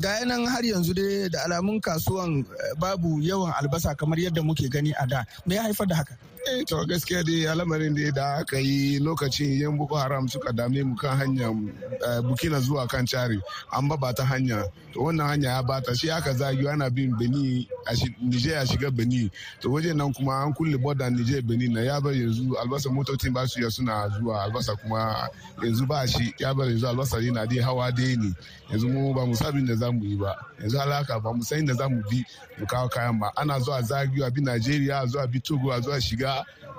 Ga 0.00 0.20
yanan 0.20 0.46
har 0.46 0.62
yanzu 0.62 0.94
dai 0.94 1.28
da 1.28 1.44
alamun 1.46 1.80
kasuwan 1.80 2.44
babu 2.78 3.20
yawan 3.22 3.52
albasa 3.56 3.94
kamar 3.96 4.18
yadda 4.18 4.42
muke 4.42 4.68
gani 4.70 4.92
a 4.98 5.06
da. 5.06 5.24
Me 5.46 5.54
ya 5.54 5.62
haifar 5.62 5.86
da 5.86 5.96
haka? 5.96 6.14
Eh 6.50 6.64
to 6.66 6.76
gaskiya 6.86 7.22
dai 7.24 7.46
al'amarin 7.46 7.94
dai 7.94 8.10
da 8.10 8.38
aka 8.42 8.58
yi 8.58 8.98
lokacin 8.98 9.60
yan 9.60 9.78
boko 9.78 9.94
haram 9.96 10.26
suka 10.28 10.52
dame 10.52 10.82
mu 10.82 10.96
kan 10.96 11.16
hanyar 11.18 11.54
eh, 12.02 12.20
bukina 12.22 12.58
zuwa 12.60 12.88
kan 12.90 13.06
cari 13.06 13.38
an 13.72 13.88
ba 13.88 14.12
ta 14.12 14.24
hanya. 14.24 14.64
To 14.92 15.00
wannan 15.08 15.24
hanya 15.28 15.48
ya 15.56 15.62
bata 15.62 15.94
shi 15.94 16.10
aka 16.10 16.34
zagi 16.34 16.68
ana 16.68 16.90
bin 16.90 17.14
beni 17.16 17.66
a 17.86 17.94
shi- 17.96 18.14
niger 18.20 18.52
ya 18.58 18.64
shiga 18.66 18.90
beni 18.90 19.30
to 19.60 19.68
wajen 19.70 19.96
nan 19.96 20.12
kuma 20.12 20.42
an 20.44 20.52
kulle 20.52 20.76
border 20.82 21.10
niger 21.10 21.40
beni 21.42 21.68
na 21.68 21.80
ya 21.80 22.00
bar 22.00 22.12
yanzu 22.12 22.52
albasa 22.60 22.90
motocin 22.90 23.32
ba 23.32 23.46
su 23.46 23.60
iya 23.60 23.70
suna 23.70 24.08
zuwa 24.18 24.42
albasa 24.44 24.74
kuma 24.76 25.28
yanzu 25.62 25.86
ba 25.86 26.06
shi 26.06 26.34
ya 26.38 26.52
bar 26.54 26.66
yanzu 26.68 26.88
albasa 26.88 27.20
yana 27.22 27.46
dai 27.46 27.58
hawa 27.62 27.90
dai 27.92 28.16
ne. 28.18 28.34
Yanzu 28.70 28.88
mu 28.90 29.14
ba 29.14 29.24
mu 29.26 29.34
sabin 29.36 29.64
da 29.66 29.74
za 29.76 29.90
mu 29.92 30.04
yi 30.04 30.16
ba. 30.16 30.34
Yanzu 30.60 30.76
alaka 30.80 31.20
ba 31.20 31.32
mu 31.32 31.42
san 31.42 31.64
da 31.64 31.72
za 31.74 31.88
mu 31.88 32.02
bi 32.10 32.20
mu 32.58 32.66
kawo 32.66 32.88
kayan 32.88 33.18
ba. 33.20 33.30
Ana 33.36 33.60
zuwa 33.60 33.80
zagiyo 33.82 34.26
a 34.26 34.30
bi 34.30 34.40
najeriya 34.42 35.00
a 35.02 35.06
zuwa 35.06 35.26
bi 35.30 35.40
togo 35.40 35.70
zuwa 35.80 36.00
shiga 36.00 36.31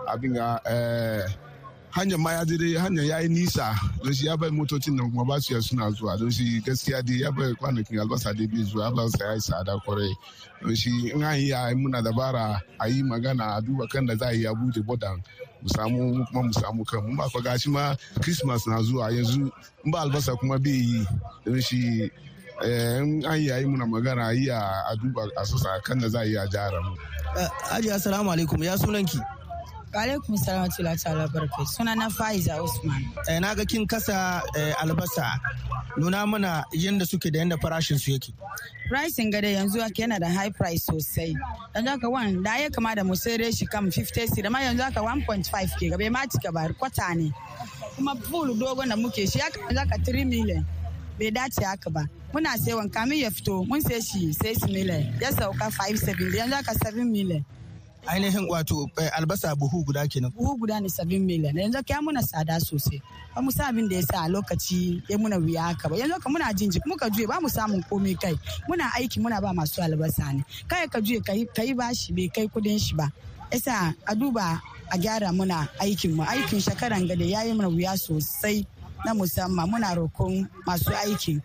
abin 0.08 0.34
ga 0.34 0.60
eh, 0.66 1.26
hanyar 1.94 2.18
ma 2.20 2.32
ya 2.34 2.44
dai 2.46 2.74
hanyar 2.74 3.06
ya 3.06 3.18
yi 3.22 3.30
nisa 3.30 3.76
don 4.04 4.14
shi 4.14 4.26
ya 4.26 4.36
bai 4.38 4.50
motocin 4.50 4.96
nan 4.98 5.12
kuma 5.12 5.26
ba 5.26 5.40
su 5.42 5.62
suna 5.62 5.92
zuwa. 5.92 6.18
Don 6.18 6.32
shi 6.32 6.60
gaskiya 6.66 7.06
dai 7.06 7.22
ya 7.22 7.32
bai 7.32 7.54
kwanakin 7.54 8.00
albasa 8.02 8.34
dai 8.34 8.48
bai 8.48 8.64
zuwa. 8.66 8.88
Albasa 8.90 9.24
ya 9.26 9.34
yi 9.34 9.40
tsada 9.40 9.74
ƙwarai. 9.86 10.14
Don 10.62 10.76
shi 10.76 11.12
in 11.14 11.24
an 11.24 11.38
yi 11.40 11.54
muna 11.78 12.02
dabara 12.02 12.60
a 12.80 12.90
yi 12.90 13.04
magana 13.04 13.58
a 13.58 13.62
duba 13.62 13.88
kan 13.90 14.06
da 14.06 14.16
za 14.16 14.28
a 14.30 14.34
yi 14.34 14.46
a 14.46 14.54
buɗe 14.54 14.82
bodan 14.86 15.22
mu 15.62 15.70
samu 15.70 16.18
mu 16.18 16.26
kuma 16.26 16.44
mu 16.44 16.54
samu 16.54 16.84
kan. 16.86 17.02
Mu 17.06 17.16
ba 17.16 17.30
kwa 17.30 17.42
gashi 17.42 17.70
ma 17.70 17.96
christmas 18.22 18.66
na 18.68 18.82
zuwa. 18.82 19.12
Yanzu 19.14 19.52
in 19.86 19.92
ba 19.92 20.00
albasa 20.02 20.36
kuma 20.40 20.58
bai 20.58 20.72
yi. 20.74 21.06
Don 21.46 21.62
shi 21.62 22.10
eh, 22.64 22.98
in 23.02 23.24
an 23.26 23.40
yi 23.40 23.50
a 23.52 23.60
yi 23.60 23.66
muna 23.66 23.86
magana 23.86 24.30
a 24.30 24.34
yi 24.34 24.50
a 24.50 24.96
duba 24.98 25.30
a 25.38 25.46
sassa 25.46 25.78
kan 25.84 26.00
da 26.00 26.10
za 26.10 26.20
a 26.22 26.26
yi 26.26 26.36
a 26.38 26.48
jara 26.48 26.82
mu. 26.82 26.96
Uh, 27.38 27.48
Haji 27.70 27.90
assalamu 27.94 28.34
alaikum. 28.34 28.64
Ya 28.64 28.78
sunanki? 28.78 29.22
Alaikum 29.94 30.36
salam 30.38 30.62
wa 30.64 30.96
ta'ala 30.96 31.28
barkai. 31.28 31.68
Suna 31.68 31.96
na 31.96 32.10
Faiza 32.10 32.58
Usman. 32.64 33.06
Eh, 33.30 33.38
na 33.40 33.54
ga 33.54 33.64
kin 33.64 33.86
kasa 33.86 34.42
eh, 34.58 34.74
albasa 34.82 35.38
nuna 35.98 36.26
mana 36.26 36.66
yadda 36.74 37.06
suke 37.08 37.30
da 37.32 37.40
yadda 37.40 37.58
farashin 37.62 38.00
su 38.00 38.10
yake. 38.12 38.34
Pricing 38.90 39.30
gada 39.30 39.48
yanzu 39.48 39.84
ake 39.86 40.02
yana 40.02 40.20
da 40.20 40.28
high 40.30 40.50
price 40.50 40.88
sosai. 40.88 41.36
Yanzu 41.76 41.90
haka 41.90 42.10
wan 42.10 42.42
da 42.42 42.56
ya 42.58 42.70
kama 42.70 42.96
da 42.96 43.04
mu 43.04 43.16
sai 43.16 43.38
shi 43.52 43.68
kam 43.68 43.92
50 43.92 44.34
cedi 44.34 44.46
amma 44.48 44.60
yanzu 44.62 44.82
haka 44.82 45.00
1.5 45.00 45.78
ke 45.78 45.92
gabe 45.92 46.10
ma 46.12 46.26
cika 46.26 46.52
ba 46.52 46.68
kwata 46.74 47.16
ne. 47.16 47.32
Kuma 47.96 48.16
full 48.16 48.56
dogon 48.56 48.90
da 48.90 48.96
muke 48.96 49.30
shi 49.32 49.38
ya 49.38 49.50
kama 49.52 49.74
zaka 49.74 49.96
3 50.02 50.26
million. 50.26 50.66
Bai 51.20 51.30
dace 51.30 51.62
haka 51.64 51.92
ba. 51.92 52.10
Muna 52.34 52.58
sayawan 52.58 52.90
kamin 52.90 53.20
ya 53.22 53.30
fito 53.30 53.64
mun 53.68 53.80
sai 53.80 54.02
shi 54.02 54.34
6 54.34 54.74
million 54.74 55.06
ya 55.22 55.30
sauka 55.32 55.70
5 55.70 56.02
7 56.02 56.34
yanzu 56.36 56.56
haka 56.56 56.74
7 56.74 57.06
million. 57.06 57.46
Ainihin 58.08 58.48
wato 58.50 58.90
eh, 59.00 59.10
albasa 59.18 59.56
buhu 59.56 59.84
guda 59.86 60.08
kenan. 60.08 60.32
buhu 60.32 60.58
guda 60.60 60.80
ne 60.82 60.88
7 60.90 61.20
million. 61.24 61.56
Yanzu 61.56 61.80
ka 61.88 62.02
muna 62.02 62.22
tsada 62.22 62.60
sosai. 62.60 63.02
Ba 63.36 63.40
mu 63.42 63.52
sa 63.52 63.68
abin 63.72 63.88
da 63.90 63.96
ya 63.96 64.02
sa 64.04 64.24
a 64.24 64.28
lokaci 64.30 65.02
ya 65.08 65.18
muna 65.18 65.38
wuya 65.40 65.62
haka 65.72 65.88
ba. 65.90 65.96
Yanzu 65.96 66.20
ka 66.20 66.30
muna 66.30 66.54
jin 66.54 66.70
jiki 66.70 66.84
muka 66.88 67.10
juye 67.10 67.28
ba 67.28 67.40
mu 67.42 67.48
samun 67.50 67.82
komai 67.88 68.16
kai. 68.20 68.36
Muna 68.68 68.92
aiki 69.00 69.20
muna 69.24 69.40
ba 69.42 69.54
masu 69.56 69.82
albasa 69.82 70.34
ne. 70.36 70.44
Kai 70.68 70.88
ka 70.92 71.00
juye 71.00 71.24
ka 71.24 71.64
yi 71.64 71.74
bashi 71.74 72.12
bai 72.14 72.28
kai 72.28 72.48
kuɗin 72.52 72.80
shi 72.80 72.94
ba. 72.96 73.08
Yasa 73.52 73.96
a 74.06 74.14
duba 74.16 74.60
a 74.92 74.98
gyara 74.98 75.32
muna 75.32 75.68
aikin 75.80 76.12
mu. 76.16 76.24
Aikin 76.24 76.60
shekaran 76.60 77.08
gada 77.08 77.24
ya 77.26 77.44
yi 77.48 77.54
mana 77.54 77.70
wuya 77.70 77.96
sosai 77.96 78.66
na 79.06 79.14
musamman. 79.14 79.70
Muna 79.72 79.96
rokon 79.96 80.48
masu 80.68 80.92
aikin. 80.92 81.42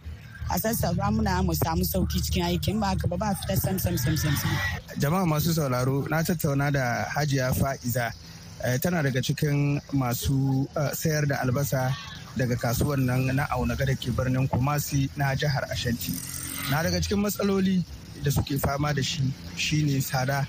A 0.51 0.59
sassafa 0.59 1.11
muna 1.11 1.43
mu 1.45 1.53
samu 1.55 1.85
sauƙi 1.85 2.21
cikin 2.23 2.45
aikin. 2.45 2.81
Ba 2.81 2.87
haka 2.95 3.07
ba 3.09 3.17
ba 3.17 3.35
fita 3.35 3.57
sam 3.61 3.79
sam 3.79 3.97
sam 3.99 4.17
sam 4.17 4.33
Jama'a 4.99 5.27
masu 5.27 5.53
sauraro 5.53 6.09
na 6.09 6.23
tattauna 6.23 6.73
da 6.73 7.05
Hajiya 7.15 7.53
Fa'iza. 7.55 8.13
Eh, 8.65 8.79
tana 8.79 9.03
daga 9.03 9.21
cikin 9.23 9.81
masu 9.93 10.67
eh, 10.77 10.91
sayar 10.95 11.29
da 11.29 11.37
albasa 11.45 11.95
daga 12.37 12.57
kasuwan 12.57 12.99
nan 13.05 13.37
na 13.37 13.47
aunaga 13.51 13.87
da 13.87 13.95
ke 13.95 14.11
birnin 14.11 14.49
Kumasi 14.49 15.09
na 15.17 15.35
jihar 15.35 15.65
Ashanti. 15.71 16.13
Na 16.71 16.83
daga 16.83 17.01
cikin 17.01 17.21
matsaloli 17.23 17.85
da 18.25 18.31
suke 18.31 18.59
fama 18.59 18.95
da 18.95 19.03
shi 19.03 19.23
shine 19.57 20.01
tsada 20.01 20.47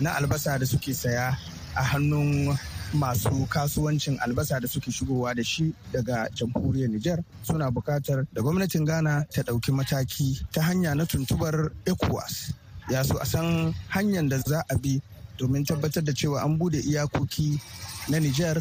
na 0.00 0.10
albasa 0.16 0.58
da 0.58 0.64
suke 0.66 0.94
saya 0.94 1.36
a 1.76 1.82
hannun 1.82 2.56
masu 2.94 3.46
kasuwancin 3.48 4.18
albasa 4.20 4.60
da 4.60 4.68
suke 4.68 4.90
shigowa 4.90 5.34
da 5.34 5.42
shi 5.44 5.74
daga 5.92 6.28
jamhuriyar 6.34 6.88
Nijar 6.90 7.24
suna 7.42 7.70
buƙatar 7.70 8.26
da 8.32 8.42
gwamnatin 8.42 8.86
Ghana 8.86 9.26
ta 9.30 9.42
ɗauki 9.42 9.72
mataki 9.72 10.40
ta 10.52 10.62
hanya 10.62 10.94
na 10.94 11.04
tuntubar 11.04 11.70
ECOWAS. 11.84 12.52
Ya 12.90 13.02
so 13.02 13.18
a 13.20 13.26
san 13.26 13.74
hanyar 13.92 14.28
da 14.28 14.38
za 14.38 14.62
a 14.70 14.78
bi 14.78 15.00
domin 15.38 15.64
tabbatar 15.66 16.04
da 16.04 16.12
cewa 16.12 16.42
an 16.44 16.58
buɗe 16.58 16.80
iyakoki 16.80 17.60
na 18.08 18.18
Nijar 18.18 18.56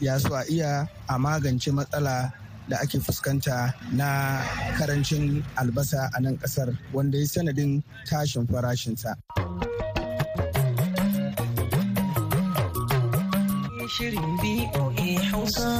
ya 0.00 0.18
so 0.18 0.34
a 0.34 0.44
iya 0.48 0.88
a 1.08 1.18
magance 1.18 1.68
matsala 1.72 2.32
da 2.68 2.76
ake 2.80 2.98
fuskanta 3.00 3.74
na 3.92 4.40
ƙarancin 4.78 5.44
albasa 5.56 6.10
a 6.16 6.20
nan 6.20 6.36
ƙasar 6.38 6.76
wanda 6.92 7.18
ya 7.18 7.26
sanadin 7.26 7.82
tashin 8.08 8.46
farashinsa. 8.46 9.14
Shirin 13.96 14.36
BOA 14.36 15.08
Hausa 15.32 15.72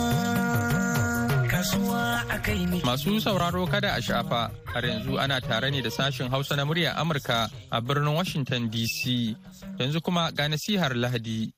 kasuwa 1.52 2.24
a 2.32 2.38
kai 2.40 2.64
Masu 2.80 3.20
sauraro 3.20 3.66
kada 3.68 3.92
a 3.92 4.00
shafa 4.00 4.48
har 4.72 4.84
yanzu 4.88 5.20
ana 5.20 5.36
tare 5.40 5.68
ne 5.70 5.82
da 5.84 5.90
sashen 5.90 6.30
Hausa 6.32 6.56
na 6.56 6.64
muryar 6.64 6.96
Amurka 6.96 7.50
a 7.70 7.80
birnin 7.82 8.14
Washington 8.16 8.70
DC. 8.72 9.36
Yanzu 9.78 10.00
kuma 10.00 10.32
ga 10.32 10.48
nasihar 10.48 10.96
Lahadi. 10.96 11.52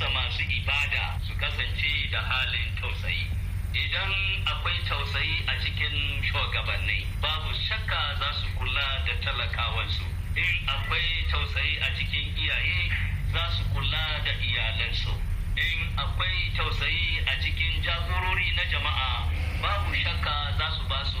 Bautansa 0.00 0.08
masu 0.14 0.42
ibada 0.48 1.20
su 1.26 1.34
kasance 1.36 2.08
da 2.10 2.20
halin 2.22 2.72
tausayi. 2.80 3.26
Idan 3.74 4.12
akwai 4.46 4.78
tausayi 4.88 5.44
a 5.46 5.52
cikin 5.60 6.22
shugabanni 6.24 7.06
babu 7.20 7.52
shakka 7.68 8.16
za 8.18 8.32
su 8.40 8.46
kula 8.58 9.04
da 9.06 9.14
talakawansu. 9.24 10.04
In 10.36 10.66
akwai 10.66 11.24
tausayi 11.30 11.78
a 11.82 11.88
cikin 11.96 12.32
iyaye 12.36 12.90
za 13.32 13.44
su 13.56 13.64
kula 13.74 14.04
da 14.24 14.32
iyalansu. 14.40 15.12
In 15.56 15.88
akwai 15.96 16.50
tausayi 16.56 17.20
a 17.26 17.36
cikin 17.42 17.82
jagorori 17.84 18.50
na 18.56 18.64
jama'a 18.72 19.28
babu 19.62 19.94
shakka 19.94 20.36
za 20.58 20.68
su 20.76 20.82
ba 20.88 21.04
su 21.04 21.20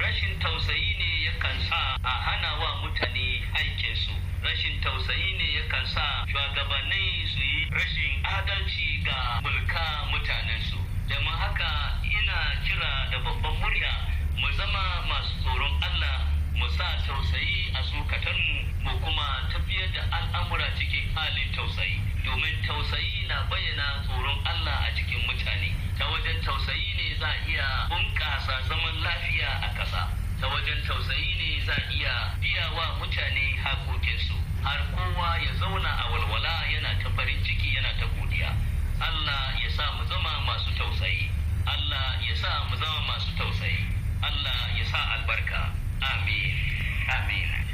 rashin 0.00 0.38
tausayi 0.40 0.96
ne 0.98 1.08
yakan 1.26 1.56
sa 1.68 1.80
a 2.04 2.12
hana 2.26 2.50
wa 2.60 2.70
mutane 2.82 3.42
aikinsu. 3.56 4.12
Rashin 4.44 4.80
tausayi 4.84 5.36
ne 5.38 5.46
yakan 5.60 5.86
sa 5.86 6.04
shugabanni 6.28 7.26
su 7.32 7.40
yi 7.40 7.68
rashin 7.70 8.12
adalci 8.24 9.02
ga 9.04 9.40
mulka 9.42 9.84
mutanensu. 10.12 10.78
Domin 11.08 11.32
haka 11.42 11.70
ina 12.04 12.38
kira 12.64 12.92
da 13.10 13.18
babban 13.24 13.54
murya 13.60 13.92
mu 14.36 14.48
zama 14.52 14.84
masu 15.08 15.34
tsoron 15.42 15.74
Allah 15.82 16.18
mu 16.54 16.68
sa 16.76 16.86
tausayi 17.06 17.72
a 17.74 17.80
zukatanmu 17.82 18.84
mu 18.84 18.92
kuma 19.00 19.48
tafiyar 19.52 19.88
da 19.94 20.02
al'amura 20.18 20.68
cikin 20.76 21.08
halin 21.14 21.48
tausayi. 21.56 21.96
Domin 22.26 22.56
tausayi 22.66 23.26
na 23.28 23.46
bayyana 23.50 24.02
tsoron 24.04 24.38
Allah 24.44 24.78
a 24.86 24.90
cikin 24.98 25.22
mutane. 25.26 25.70
Ta 25.98 26.04
wajen 26.10 26.42
tausayi 26.42 26.90
ne 26.98 27.14
za 27.20 27.26
a 27.30 27.36
iya 27.48 27.68
bunƙasa 27.88 28.54
zaman 28.68 28.94
lafiya 29.02 29.50
a 29.62 29.68
ƙasa. 29.78 30.02
Ta 30.40 30.46
wajen 30.50 30.82
tausayi 30.86 31.30
ne 31.38 31.64
za 31.66 31.72
a 31.72 31.82
iya 31.94 32.34
biya 32.42 32.66
wa 32.74 32.98
mutane 32.98 33.54
hakokinsu. 33.62 34.34
Har 34.62 34.80
kowa 34.94 35.38
ya 35.38 35.52
zauna 35.62 35.88
a 36.02 36.04
walwala 36.10 36.66
yana 36.74 36.98
ta 37.02 37.08
farin 37.16 37.38
ciki 37.44 37.74
yana 37.78 37.94
ta 38.00 38.06
godiya. 38.18 38.50
Allah 39.00 39.54
ya 39.62 39.70
sa 39.70 39.92
mu 39.96 40.04
zama 40.10 40.32
masu 40.46 40.70
tausayi. 40.74 41.30
Allah 41.66 42.18
ya 42.26 42.34
sa 42.34 42.66
mu 42.68 42.76
zama 42.76 43.00
masu 43.06 43.30
tausayi. 43.38 43.86
Allah 44.22 44.74
ya 44.76 44.84
sa 44.90 44.98
albarka. 45.14 45.70
Amin. 46.02 46.54
Amin. 47.06 47.65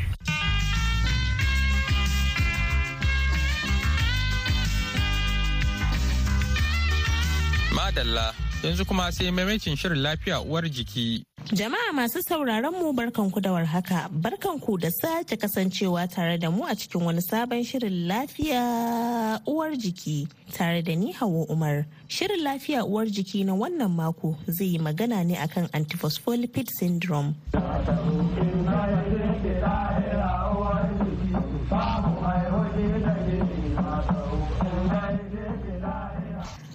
Madalla 7.73 8.35
yanzu 8.63 8.85
kuma 8.85 9.11
sai 9.13 9.31
maimacin 9.31 9.77
shirin 9.77 9.99
lafiya 10.03 10.41
uwar 10.41 10.69
jiki. 10.69 11.25
Jama'a 11.53 11.93
masu 11.93 12.23
sauraron 12.23 12.73
mu 12.73 12.93
barkanku 12.93 13.41
da 13.43 13.51
warhaka, 13.53 14.09
barkanku 14.13 14.79
da 14.81 14.91
sake 14.91 15.37
kasancewa 15.37 16.07
tare 16.09 16.39
da 16.39 16.51
mu 16.51 16.65
a 16.65 16.75
cikin 16.77 17.03
wani 17.05 17.21
sabon 17.21 17.65
shirin 17.65 18.07
lafiya 18.09 19.41
uwar 19.47 19.71
jiki 19.77 20.29
tare 20.53 20.83
da 20.83 20.95
ni 20.95 21.13
Hauwa 21.13 21.47
Umar. 21.51 21.87
Shirin 22.09 22.43
lafiya 22.45 22.85
uwar 22.85 23.07
jiki 23.07 23.45
na 23.45 23.55
wannan 23.55 23.91
mako 23.91 24.37
zai 24.47 24.67
yi 24.75 24.79
magana 24.79 25.25
ne 25.25 25.35
akan 25.37 25.69
antiphospholipid 25.73 26.69
syndrome. 26.79 27.35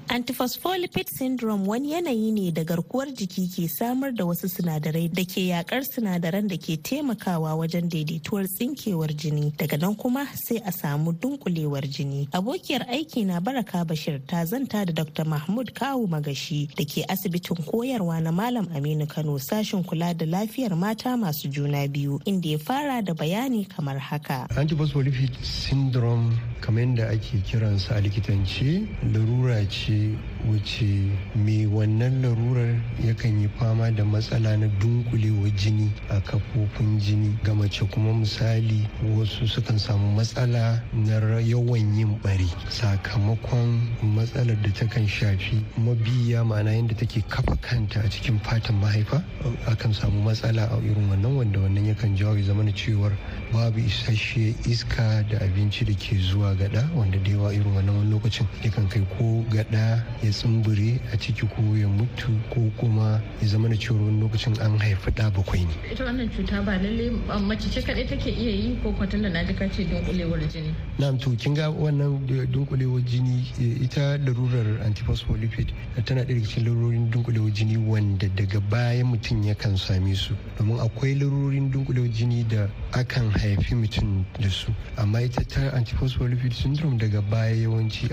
Antiphospholipid 0.09 1.07
syndrome 1.09 1.67
wani 1.67 1.91
yanayi 1.91 2.31
ne 2.31 2.51
da 2.51 2.63
garkuwar 2.63 3.07
jiki 3.11 3.47
ke 3.47 3.67
samar 3.69 4.11
da 4.11 4.23
wasu 4.25 4.47
sinadarai 4.47 5.09
da 5.13 5.23
ke 5.25 5.41
yakar 5.51 5.83
sinadaran 5.83 6.47
da 6.47 6.55
ke 6.55 6.77
taimakawa 6.81 7.55
wajen 7.59 7.89
daidaituwar 7.91 8.47
tsinkewar 8.47 9.11
jini 9.13 9.51
daga 9.57 9.77
nan 9.77 9.95
kuma 9.95 10.23
sai 10.33 10.61
a 10.65 10.71
samu 10.71 11.11
dunkulewar 11.11 11.83
jini. 11.83 12.29
Abokiyar 12.31 12.87
aiki 12.89 13.25
na 13.25 13.41
Baraka 13.41 13.83
Bashir 13.83 14.21
ta 14.25 14.45
zanta 14.45 14.85
da 14.85 14.93
Dr. 15.03 15.25
Mahmud 15.25 15.73
Kawu 15.75 16.07
Magashi 16.07 16.69
da 16.73 16.85
ke 16.85 17.03
asibitin 17.09 17.57
koyarwa 17.67 18.21
na 18.23 18.31
Malam 18.31 18.67
Aminu 18.67 19.09
Kano 19.09 19.37
sashen 19.37 19.83
kula 19.83 20.13
da 20.15 20.25
lafiyar 20.25 20.71
mata 20.77 21.17
masu 21.17 21.49
juna 21.51 21.85
biyu 21.87 22.21
inda 22.25 22.47
ya 22.49 22.57
fara 22.59 23.01
da 23.01 23.13
bayani 23.13 23.65
kamar 23.67 23.99
haka. 23.99 24.47
Antiphospholipid 24.55 25.35
syndrome 25.43 26.31
kamar 26.61 26.83
yadda 26.87 27.09
ake 27.11 27.43
kiransa 27.43 27.95
a 27.97 28.01
likitance 28.01 28.87
larura 29.13 29.65
ce 29.69 29.96
You. 29.97 30.36
Wuce 30.47 31.11
mai 31.35 31.65
wannan 31.67 32.21
larurar 32.21 32.75
yakan 33.05 33.41
yi 33.41 33.47
fama 33.59 33.91
da 33.91 34.03
matsala 34.05 34.57
na 34.57 34.67
dunkulewar 34.79 35.51
jini 35.55 35.91
a 36.09 36.19
kafofin 36.21 36.99
jini 36.99 37.37
ga 37.43 37.53
mace 37.53 37.85
kuma 37.91 38.13
misali 38.13 38.87
wasu 39.17 39.47
sukan 39.47 39.77
samu 39.79 40.15
matsala 40.15 40.81
na 40.93 41.39
yawan 41.39 41.93
yin 41.97 42.19
bari 42.23 42.47
sakamakon 42.69 43.81
matsalar 44.15 44.55
da 44.61 44.69
takan 44.71 45.07
shafi 45.07 45.59
mabiya 45.77 46.43
ma'ana 46.43 46.71
yadda 46.71 46.95
take 46.97 47.21
kafa 47.29 47.55
kanta 47.61 47.99
a 48.03 48.09
cikin 48.09 48.39
fatan 48.39 48.75
mahaifa 48.81 49.23
akan 49.67 49.93
samu 49.93 50.21
matsala 50.23 50.67
a 50.71 50.77
irin 50.81 51.09
wannan 51.09 51.35
wanda 51.37 51.59
wannan 51.59 51.85
yakan 51.93 52.15
jawo 52.15 52.35
ya 52.37 52.43
zama 52.43 52.63
cewar 52.71 53.11
babu 53.53 53.79
isasshe 53.79 54.55
iska 54.65 55.23
da 55.29 55.37
abinci 55.41 55.85
da 55.85 55.93
ke 55.93 56.15
zuwa 56.17 56.55
gada 56.55 56.87
wanda 56.95 57.17
da 57.19 57.31
yawa 57.31 57.53
irin 57.53 57.73
wannan 57.75 58.09
lokacin 58.11 58.47
yakan 58.63 58.87
kai 58.89 59.03
ko 59.17 59.43
gada 59.51 60.03
ya 60.23 60.31
tsumbure 60.37 60.99
a 61.13 61.17
ciki 61.17 61.47
ko 61.49 61.61
ya 61.75 61.87
mutu 61.87 62.29
ko 62.53 62.69
kuma 62.77 63.21
ya 63.41 63.47
zama 63.47 63.67
da 63.69 63.75
cewa 63.75 63.99
wani 64.05 64.21
lokacin 64.21 64.53
an 64.61 64.77
haifi 64.77 65.09
ɗa 65.11 65.31
bakwai 65.33 65.65
ne. 65.65 65.73
ita 65.91 66.03
wannan 66.05 66.29
cuta 66.29 66.61
ba 66.61 66.77
lalle 66.77 67.09
mace 67.41 67.69
ce 67.69 67.81
kaɗai 67.81 68.05
take 68.07 68.29
iya 68.29 68.51
yi 68.51 68.77
ko 68.83 68.91
kwatan 68.91 69.21
da 69.23 69.29
na 69.29 69.43
ji 69.43 69.53
kace 69.53 69.83
dunkulewar 69.89 70.39
jini. 70.47 70.73
na'am 70.99 71.17
to 71.17 71.31
kin 71.37 71.53
ga 71.55 71.69
wannan 71.71 72.27
dunkulewar 72.51 73.01
jini 73.01 73.41
ita 73.81 74.17
larurar 74.17 74.81
antiphospholipid 74.85 75.71
tana 76.05 76.21
ɗaya 76.23 76.41
cikin 76.45 76.65
larurorin 76.65 77.09
dunkulewar 77.09 77.51
jini 77.51 77.77
wanda 77.77 78.27
daga 78.35 78.59
baya 78.69 79.03
mutum 79.03 79.41
yakan 79.43 79.77
same 79.77 80.13
su 80.15 80.35
domin 80.59 80.77
akwai 80.79 81.15
larurorin 81.15 81.71
dunkulewar 81.71 82.09
jini 82.11 82.43
da 82.47 82.67
akan 82.93 83.31
haifi 83.31 83.75
mutum 83.75 84.25
da 84.39 84.49
su 84.49 84.69
amma 84.97 85.21
ita 85.21 85.41
ta 85.47 85.71
antiphospholipid 85.73 86.53
syndrome 86.53 86.97
daga 86.97 87.21
baya 87.21 87.55
yawanci 87.55 88.09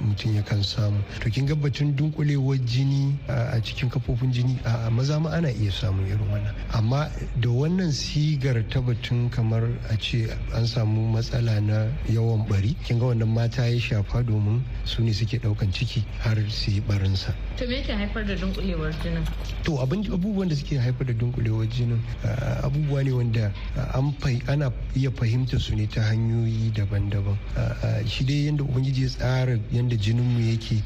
mutum 0.00 0.34
yakan 0.36 0.62
samu 0.62 1.02
to 1.20 1.30
kin 1.30 1.46
ga 1.46 1.54
batun 1.56 1.94
dunkulewar 1.96 2.58
jini 2.64 3.16
a 3.28 3.60
cikin 3.60 3.88
kafofin 3.90 4.30
jini 4.32 4.58
a 4.64 4.90
maza 4.90 5.18
ma 5.20 5.30
ana 5.30 5.48
iya 5.50 5.70
samun 5.72 6.06
irin 6.06 6.28
wannan. 6.30 6.54
Amma 6.72 7.10
da 7.40 7.48
wannan 7.48 7.90
sigar 7.92 8.62
ta 8.68 8.80
batun 8.80 9.30
kamar 9.30 9.64
a 9.90 9.96
ce 9.96 10.28
an 10.54 10.66
samu 10.66 11.12
matsala 11.12 11.60
na 11.60 11.86
yawan 12.08 12.46
bari 12.48 12.76
kin 12.84 12.98
ga 12.98 13.06
wannan 13.06 13.28
mata 13.28 13.66
ya 13.66 13.78
shafa 13.80 14.22
domin 14.22 14.62
su 14.84 15.02
ne 15.02 15.12
suke 15.12 15.38
ɗaukan 15.38 15.72
ciki 15.72 16.04
har 16.20 16.36
su 16.48 16.70
yi 16.70 16.80
barinsa. 16.80 17.34
To 17.56 17.66
me 17.66 17.76
yake 17.80 17.92
haifar 17.92 18.24
da 18.26 18.34
dunkulewar 18.34 18.92
jinin? 19.02 19.24
To 19.64 19.78
abubuwan 19.80 20.48
da 20.48 20.54
suke 20.56 20.78
haifar 20.78 21.06
da 21.06 21.12
dunkulewar 21.12 21.66
jinin 21.68 22.00
abubuwa 22.62 23.02
ne 23.04 23.10
wanda 23.12 23.52
ana 24.48 24.72
iya 24.94 25.10
fahimta 25.10 25.58
su 25.58 25.74
ne 25.74 25.86
ta 25.86 26.02
hanyoyi 26.02 26.70
daban-daban. 26.74 27.36
Shi 28.06 28.24
dai 28.24 28.46
yadda 28.46 28.62
ubangiji 28.64 29.02
ya 29.02 29.08
tsara 29.08 29.58
yadda 29.72 29.96
jininmu 29.96 30.40
yake 30.50 30.82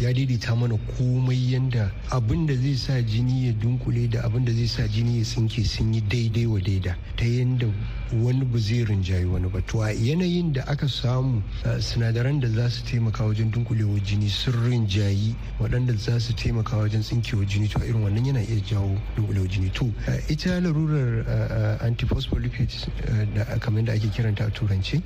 ya 0.00 0.12
daidaita 0.12 0.56
mana 0.56 0.76
komai 0.96 1.52
yadda 1.52 1.90
abin 2.10 2.46
da 2.46 2.54
zai 2.54 2.74
sa 2.74 3.02
jini 3.02 3.46
ya 3.46 3.52
dunkule 3.52 4.08
da 4.10 4.22
abin 4.24 4.44
da 4.44 4.52
zai 4.52 4.66
sa 4.66 4.88
jini 4.88 5.18
ya 5.18 5.24
tsinke 5.24 5.64
sun 5.64 5.92
yi 5.94 6.00
daidai 6.00 6.46
wa 6.46 6.58
daida 6.60 6.96
ta 7.16 7.24
yadda 7.24 7.68
wani 8.12 8.44
ba 8.44 8.58
zai 8.58 8.84
rinjayi 8.84 9.24
wani 9.24 9.48
ba. 9.48 9.60
To 9.62 9.80
a 9.82 9.92
yanayin 9.92 10.52
da 10.52 10.64
aka 10.66 10.86
samu 10.88 11.42
sinadaran 11.80 12.40
da 12.40 12.48
za 12.48 12.68
su 12.68 12.82
taimaka 12.84 13.24
wajen 13.24 13.50
dunkulewa 13.50 14.00
jini 14.00 14.28
sun 14.28 14.52
rinjayi 14.68 15.34
waɗanda 15.60 15.96
za 15.96 16.18
su 16.20 16.32
taimaka 16.34 16.76
wajen 16.76 17.00
tsinkewa 17.00 17.44
jini 17.44 17.68
to 17.68 17.78
irin 17.80 18.02
wannan 18.02 18.26
yana 18.26 18.40
iya 18.40 18.60
jawo 18.60 18.98
dunkulewa 19.16 19.46
jini. 19.48 19.70
To 19.72 19.92
ita 20.28 20.60
larurar 20.60 21.24
antiphospholipid 21.80 22.68
da 23.34 23.44
kamar 23.58 23.82
da 23.84 23.92
ake 23.92 24.08
kiranta 24.08 24.44
a 24.46 24.50
turanci 24.50 25.02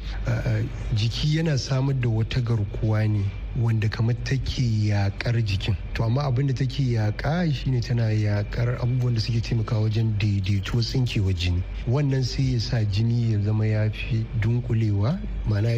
jiki 0.94 1.36
yana 1.36 1.58
samar 1.58 1.94
da 2.00 2.08
wata 2.08 2.40
garkuwa 2.40 3.06
ne 3.08 3.24
wanda 3.62 3.88
kamar 3.88 4.14
take 4.24 4.62
yakar 4.62 5.34
jikin. 5.44 5.76
To 5.94 6.04
amma 6.04 6.22
abin 6.22 6.46
da 6.46 6.52
take 6.54 6.80
yaka 6.92 7.50
shine 7.52 7.80
tana 7.80 8.10
yakar 8.12 8.76
abubuwan 8.80 9.14
da 9.14 9.20
suke 9.20 9.40
taimakawa 9.40 9.82
wajen 9.88 10.18
daidaito 10.18 10.80
tsinkewar 10.82 11.32
jini. 11.34 11.62
Wannan 11.88 12.22
sai 12.22 12.52
ya 12.54 12.60
sa 12.60 12.84
jini 12.84 13.32
ya 13.32 13.38
zama 13.38 13.66
ya 13.66 13.90
fi 13.90 14.24
dunkulewa 14.40 15.18
mana 15.48 15.70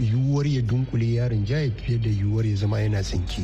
yiwuwar 0.00 0.46
ya 0.46 0.62
dunkule 0.62 1.12
yaron 1.14 1.44
jaya 1.44 1.70
fiye 1.70 1.98
da 1.98 2.10
yiwuwar 2.10 2.46
ya 2.46 2.56
zama 2.56 2.80
yana 2.80 3.02
tsinke. 3.02 3.42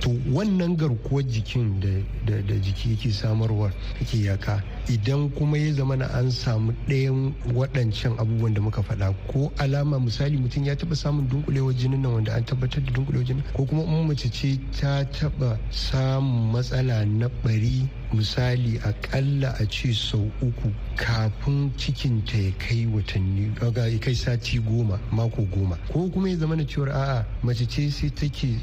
To 0.00 0.10
wannan 0.32 0.76
garkuwar 0.76 1.24
jikin 1.24 1.80
da 2.26 2.54
jiki 2.58 2.90
yake 2.90 3.12
samarwa 3.12 3.72
yake 4.00 4.22
yaka 4.24 4.62
idan 4.88 5.30
kuma 5.30 5.58
ya 5.58 5.72
zama 5.72 5.96
na 5.96 6.06
an 6.14 6.30
samu 6.30 6.72
ɗayan 6.88 7.34
waɗancan 7.54 8.18
abubuwan 8.18 8.54
da 8.54 8.60
muka 8.60 8.82
faɗa 8.82 9.14
ko 9.26 9.52
alama 9.58 9.98
misali 10.00 10.36
mutum 10.38 10.64
ya 10.64 10.74
taɓa 10.76 10.94
samun 10.96 11.28
dunkulewar 11.28 11.74
jinin 11.74 12.02
nan 12.02 12.12
wanda 12.12 12.32
an 12.34 12.44
tabbatar 12.44 12.82
da 12.84 12.92
dunkulewar 12.92 13.26
jinin 13.26 13.42
ko 13.54 13.64
kuma 13.66 13.82
in 13.82 14.06
mace 14.08 14.30
ce 14.30 14.58
ta 14.80 15.02
taɓa 15.04 15.58
samun 15.70 16.52
matsala 16.52 17.04
na 17.04 17.28
ɓari 17.42 17.88
misali 18.14 18.78
akalla 18.84 19.54
a 19.58 19.66
ce 19.66 19.92
sau 19.92 20.30
uku 20.42 20.70
kafin 20.96 21.70
cikinta 21.76 22.38
ya 22.38 22.50
kai 22.58 22.86
watanni 22.86 23.52
ya 23.60 23.98
kai 23.98 24.14
sati 24.14 24.58
goma 24.60 24.98
mako 25.12 25.42
goma. 25.42 25.76
Ko 25.92 26.08
kuma 26.08 26.28
ya 26.30 26.36
zama 26.36 26.56
na 26.56 26.64
cewar 26.64 26.88
a'a 26.90 27.24
mace 27.42 27.66
ce 27.68 27.90
sai 27.90 28.08
take 28.10 28.56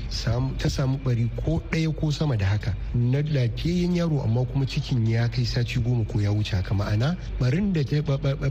ta 0.58 0.70
samu 0.70 0.98
bari 1.04 1.30
ko 1.46 1.62
ɗaya 1.72 1.94
ko 1.96 2.10
sama 2.12 2.36
da 2.38 2.46
haka. 2.46 2.74
Na 2.96 3.22
lafiyayyen 3.22 3.96
yaro 3.96 4.22
amma 4.24 4.46
kuma 4.46 4.66
cikin 4.66 5.06
ya 5.08 5.28
kai 5.28 5.44
sati 5.46 5.80
goma 5.80 6.04
ko 6.14 6.20
ya 6.22 6.30
wuce 6.32 6.56
haka. 6.56 6.74
Ma'ana 6.76 7.18
barin 7.40 7.74
da 7.74 7.82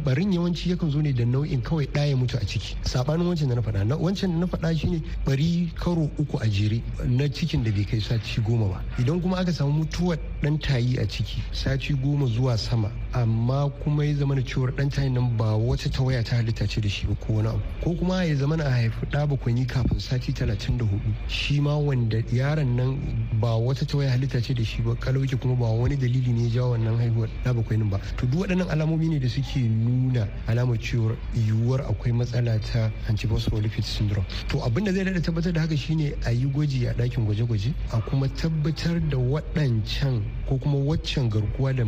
barin 0.05 0.33
yawanci 0.33 0.71
yakan 0.75 0.91
zo 0.91 1.01
ne 1.01 1.13
da 1.13 1.25
nau'in 1.25 1.63
kawai 1.63 1.87
ɗaya 1.87 2.17
mutu 2.17 2.37
a 2.37 2.45
ciki. 2.45 2.75
Sabanin 2.83 3.27
wancan 3.27 3.49
da 3.49 3.55
na 3.55 3.63
faɗa. 3.63 3.97
Wancan 3.99 4.31
da 4.33 4.39
na 4.39 4.47
faɗa 4.47 4.77
shine 4.79 5.03
bari 5.25 5.71
karo 5.79 6.11
uku 6.19 6.39
a 6.43 6.47
jere 6.49 6.83
na 7.07 7.29
cikin 7.29 7.63
da 7.63 7.71
bai 7.71 7.85
kai 7.85 8.01
sati 8.01 8.41
goma 8.41 8.69
ba. 8.69 8.83
Idan 8.99 9.21
kuma 9.23 9.37
aka 9.39 9.53
samu 9.53 9.85
mutuwar 9.85 10.19
ɗan 10.43 10.59
tayi 10.61 10.99
a 10.99 11.07
ciki 11.07 11.41
sati 11.53 11.95
goma 11.95 12.27
zuwa 12.27 12.57
sama 12.59 12.91
amma 13.15 13.71
kuma 13.85 14.05
ya 14.05 14.15
zama 14.15 14.35
cewar 14.43 14.73
ɗan 14.73 14.91
tayin 14.91 15.15
nan 15.15 15.37
ba 15.37 15.55
wata 15.57 15.89
tawaya 15.89 16.23
ta 16.25 16.37
halitta 16.37 16.67
ce 16.67 16.81
da 16.81 16.89
shi 16.89 17.07
ba 17.07 17.15
ko 17.15 17.35
wani 17.35 17.49
abu. 17.49 17.61
Ko 17.85 17.95
kuma 17.95 18.25
ya 18.25 18.35
zama 18.35 18.57
a 18.57 18.71
haifi 18.71 19.07
ɗa 19.07 19.27
bakwai 19.29 19.65
kafin 19.67 20.01
sati 20.01 20.33
talatin 20.33 20.79
da 20.79 20.85
huɗu 20.85 21.13
shi 21.29 21.61
ma 21.61 21.77
wanda 21.77 22.19
yaron 22.33 22.75
nan 22.77 22.99
ba 23.41 23.57
wata 23.57 23.85
tawaya 23.87 24.11
halitta 24.11 24.41
ce 24.41 24.55
da 24.55 24.63
shi 24.65 24.83
ba 24.83 24.95
kalauki 24.97 25.37
kuma 25.39 25.55
ba 25.55 25.67
wani 25.67 25.97
dalili 25.97 26.33
ne 26.33 26.43
ya 26.45 26.51
jawo 26.51 26.71
wannan 26.73 26.97
haihuwar. 26.99 27.29
Bakwai 27.55 27.79
ba. 27.91 27.99
To 28.17 28.27
duk 28.27 28.41
waɗannan 28.47 28.69
alamomi 28.71 29.09
ne 29.09 29.19
da 29.19 29.29
suke 29.29 29.57
nuna 29.61 30.29
alamar 30.47 30.79
cewar 30.79 31.17
yiwuwar 31.35 31.81
akwai 31.89 32.13
matsala 32.13 32.59
ta 32.61 32.91
antiphospholipid 33.09 33.85
syndrome. 33.85 34.27
To 34.49 34.59
abin 34.65 34.85
da 34.85 34.93
zai 34.93 35.05
daɗa 35.05 35.21
tabbatar 35.21 35.53
da 35.53 35.61
haka 35.61 35.77
shine 35.77 36.15
a 36.25 36.31
yi 36.33 36.47
gwaji 36.47 36.87
a 36.89 36.95
ɗakin 36.95 37.25
gwaje-gwaje 37.27 37.73
a 37.93 38.01
kuma 38.01 38.29
tabbatar 38.29 39.01
da 39.09 39.17
waɗancan 39.17 40.23
ko 40.49 40.59
kuma 40.59 40.77
waccan 40.79 41.29
garkuwa 41.31 41.73
da 41.75 41.85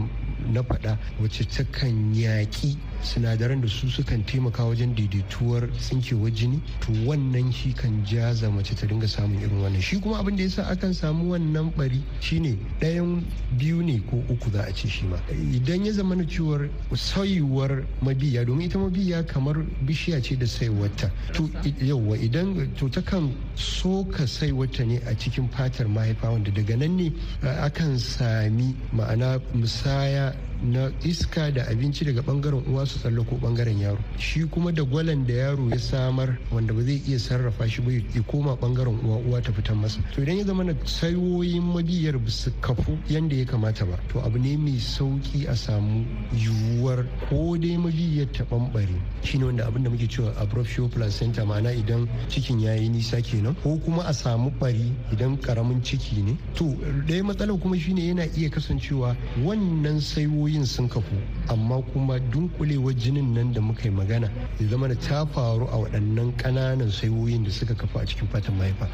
na 0.52 0.62
faɗa 0.62 0.98
wacce 1.20 1.44
takan 1.44 2.14
yaƙi 2.14 2.76
sinadaran 3.02 3.60
da 3.60 3.68
su 3.68 3.88
sukan 3.88 4.24
taimaka 4.24 4.64
wajen 4.64 4.94
daidaituwar 4.94 5.68
tsinkewar 5.78 6.30
jini 6.32 6.60
to 6.80 6.92
wannan 7.06 7.52
shi 7.52 7.72
kan 7.72 8.04
jaza 8.04 8.50
mace 8.50 8.74
ta 8.74 8.86
dinga 8.86 9.06
samun 9.06 9.40
irin 9.40 9.60
wannan. 9.60 9.80
Shi 9.80 10.00
kuma 10.00 10.18
abin 10.18 10.36
da 10.36 10.42
yasa 10.42 10.62
akan 10.70 10.94
samu 10.94 11.32
wannan 11.32 11.70
bari 11.76 12.02
shine 12.20 12.58
ɗayan 12.80 13.22
biyu 13.58 13.82
ne 13.82 14.00
ko 14.10 14.22
uku 14.28 14.50
za 14.50 14.62
a 14.64 14.72
ce 14.72 14.88
shi 14.88 15.04
ma. 15.06 15.16
Idan 15.52 15.84
ya 15.84 15.92
zama 15.92 16.14
na 16.16 16.24
cewar 16.24 16.68
sayuwar 16.92 17.84
mabiya 18.02 18.44
domin 18.44 18.66
ita 18.66 18.78
mabiya 18.78 19.26
kamar 19.26 19.56
bishiya 19.84 20.22
ce 20.22 20.36
da 20.36 20.46
saiwarta. 20.46 21.10
To 21.34 21.48
yauwa 21.80 22.16
idan 22.16 22.72
to 22.76 22.88
takan 22.88 23.34
soka 23.54 24.26
saiwarta 24.26 24.84
ne 24.86 24.96
a 25.06 25.14
cikin 25.14 25.48
fatar 25.50 25.86
mahaifa 25.88 26.30
wanda 26.30 26.50
daga 26.50 26.76
nan 26.76 26.96
ne 26.96 27.12
akan 27.42 27.98
sami 28.44 28.76
ma'ana 28.92 29.40
musaya 29.56 30.36
na 30.62 30.90
iska 31.04 31.50
da 31.50 31.62
abinci 31.68 32.04
daga 32.04 32.20
ɓangaren 32.22 32.62
uwa 32.68 32.86
su 32.86 32.98
tsallako 32.98 33.36
ɓangaren 33.36 33.80
yaro. 33.80 33.98
Shi 34.18 34.44
kuma 34.50 34.72
da 34.72 34.82
gwalan 34.82 35.26
da 35.26 35.34
yaro 35.34 35.68
ya 35.70 35.78
samar 35.78 36.38
wanda 36.52 36.72
ba 36.72 36.82
zai 36.82 37.02
iya 37.06 37.18
sarrafa 37.18 37.68
shi 37.68 37.82
ba 37.82 37.92
ya 37.92 38.22
koma 38.26 38.54
ɓangaren 38.56 38.98
uwa 39.04 39.16
uwa 39.18 39.40
ta 39.42 39.52
fitan 39.52 39.76
masa. 39.78 40.00
To 40.14 40.22
idan 40.22 40.38
ya 40.38 40.44
zama 40.44 40.64
na 40.64 40.74
sayoyin 40.84 41.62
mabiyar 41.62 42.18
ba 42.18 42.30
su 42.30 42.50
kafu 42.60 42.96
yanda 43.08 43.36
ya 43.36 43.44
kamata 43.44 43.84
ba 43.84 43.98
to 44.08 44.20
abu 44.20 44.38
ne 44.38 44.56
mai 44.56 44.78
sauƙi 44.78 45.48
a 45.48 45.54
samu 45.56 46.04
yiwuwar 46.32 47.04
ko 47.28 47.56
dai 47.56 47.76
mabiyyar 47.76 48.30
ta 48.32 48.44
bambare 48.44 48.94
shine 49.22 49.44
wanda 49.44 49.66
abin 49.66 49.82
da 49.84 49.90
muke 49.90 50.08
cewa 50.08 50.32
abruptio 50.40 50.88
placenta 50.88 51.44
ma'ana 51.44 51.72
idan 51.72 52.08
cikin 52.28 52.60
ya 52.60 52.74
yi 52.74 52.88
nisa 52.88 53.20
kenan 53.20 53.54
ko 53.62 53.76
kuma 53.84 54.02
a 54.06 54.12
samu 54.12 54.50
bari 54.58 54.92
idan 55.12 55.36
ƙaramin 55.38 55.82
ciki 55.82 56.22
ne. 56.22 56.36
To 56.54 56.64
ɗaya 57.06 57.22
matsalar 57.24 57.58
kuma 57.60 57.76
shine 57.78 58.00
yana 58.00 58.24
iya 58.36 58.48
kasancewa 58.50 59.16
wannan 59.44 60.00
saiwoyin 60.44 60.66
sun 60.66 60.88
kafu 60.88 61.14
amma 61.48 61.80
kuma 61.92 62.18
dunkulewar 62.20 62.94
jinin 62.94 63.32
nan 63.34 63.52
da 63.52 63.60
muka 63.60 63.82
yi 63.84 63.90
magana 63.90 64.28
ya 64.60 64.68
zama 64.68 64.88
da 64.88 64.94
ta 64.94 65.24
faru 65.26 65.66
a 65.72 65.76
waɗannan 65.76 66.32
ƙananan 66.36 66.90
saiwoyin 66.90 67.44
da 67.44 67.50
suka 67.50 67.74
kafu 67.74 67.98
a 67.98 68.04
cikin 68.06 68.28
fatan 68.28 68.56
mahaifa. 68.58 68.88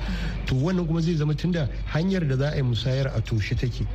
To 0.47 0.55
wannan 0.55 0.87
kuma 0.87 1.01
zai 1.03 1.15
zama 1.17 1.35
tunda 1.35 1.69
hanyar 1.93 2.27
da 2.29 2.37
za 2.37 2.51
a 2.53 2.57
yi 2.57 2.63
musayar 2.63 3.07
a 3.17 3.21
toshe 3.21 3.57
take. 3.59 3.87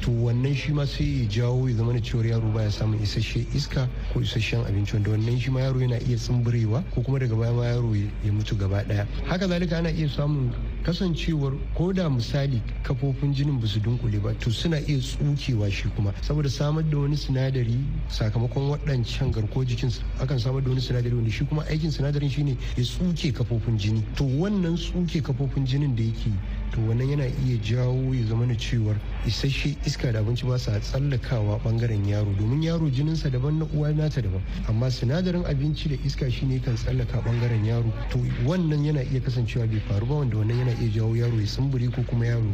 To 0.00 0.10
wannan 0.10 0.54
shi 0.54 0.72
ma 0.72 0.84
sai 0.86 1.04
ya 1.04 1.28
jawo 1.28 1.68
ya 1.68 1.76
zama 1.76 1.92
da 1.92 1.98
cewar 2.00 2.24
yaro 2.24 2.52
baya 2.54 2.70
samun 2.70 2.98
isasshe 3.00 3.44
iska 3.54 3.88
ko 4.12 4.20
isasshen 4.20 4.64
abinci 4.64 4.94
wanda 4.94 5.10
wannan 5.10 5.38
shi 5.40 5.50
ma 5.50 5.60
yaro 5.60 5.80
yana 5.80 6.00
iya 6.08 6.16
tsumburewa 6.16 6.82
ko 6.94 7.02
kuma 7.02 7.18
daga 7.18 7.36
baya 7.36 7.52
ma 7.52 7.64
yaro 7.64 7.94
ya 7.94 8.32
mutu 8.32 8.56
gaba 8.56 8.82
ɗaya 8.84 9.06
haka 9.28 9.46
zalika 9.48 9.78
ana 9.78 9.90
iya 9.90 10.08
samun 10.08 10.50
kasancewar 10.82 11.52
ko 11.74 11.92
da 11.92 12.08
misali 12.10 12.60
kafofin 12.82 13.32
jinin 13.34 13.60
ba 13.60 13.66
su 13.66 13.80
dunkule 13.80 14.18
ba 14.22 14.34
to 14.34 14.50
suna 14.50 14.78
iya 14.86 14.98
tsukewa 14.98 15.70
shi 15.70 15.88
kuma. 15.96 16.12
Saboda 16.22 16.48
samar 16.48 16.82
da 16.84 16.98
wani 16.98 17.16
sinadari 17.16 17.78
sakamakon 18.08 18.70
waɗancan 18.70 19.32
garko 19.32 19.64
jikin 19.64 19.90
akan 20.20 20.38
samar 20.38 20.62
da 20.62 20.68
wani 20.70 20.80
sinadari 20.80 21.14
wanda 21.14 21.30
shi 21.30 21.44
kuma 21.44 21.62
aikin 21.70 21.90
sinadarin 21.90 22.30
shine 22.30 22.56
ya 22.76 22.82
tsuke 22.84 23.32
kafofin 23.32 23.78
jini. 23.78 24.02
To 24.16 24.24
wannan 24.24 24.76
tsuke 24.76 25.22
kafofin 25.22 25.64
jinin 25.66 25.94
da 25.96 26.02
yake 26.02 26.30
to 26.72 26.80
wannan 26.80 27.08
yana 27.10 27.26
iya 27.46 27.56
jawo 27.60 28.14
ya 28.14 28.24
zama 28.26 28.46
na 28.46 28.54
cewar 28.54 28.96
isasshe 29.26 29.76
iska 29.86 30.12
da 30.12 30.20
abinci 30.20 30.46
ba 30.46 30.58
sa 30.58 30.78
tsallakawa 30.80 31.58
ɓangaren 31.64 32.04
yaro. 32.08 32.32
Domin 32.38 32.62
yaro 32.62 32.88
jininsa 32.90 33.30
daban 33.30 33.58
na 33.58 33.66
uwa 33.74 33.92
nata 33.92 34.20
daban. 34.22 34.40
Amma 34.68 34.90
sinadarin 34.90 35.44
abinci 35.44 35.88
da 35.88 35.96
iska 36.04 36.30
shine 36.30 36.60
kan 36.60 36.74
tsallaka 36.74 37.20
ɓangaren 37.20 37.64
yaro. 37.64 37.92
To 38.10 38.18
wannan 38.46 38.84
yana 38.84 39.02
iya 39.02 39.20
kasancewa 39.20 39.66
bai 39.66 39.80
faru 39.88 40.06
ba 40.06 40.14
wanda 40.14 40.36
wannan 40.36 40.58
yana 40.58 40.72
iya 40.80 40.90
jawo 40.90 41.14
yaro 41.16 41.36
ya 41.40 41.46
sumburi 41.46 41.88
ko 41.92 42.02
kuma 42.08 42.26
yaro 42.26 42.50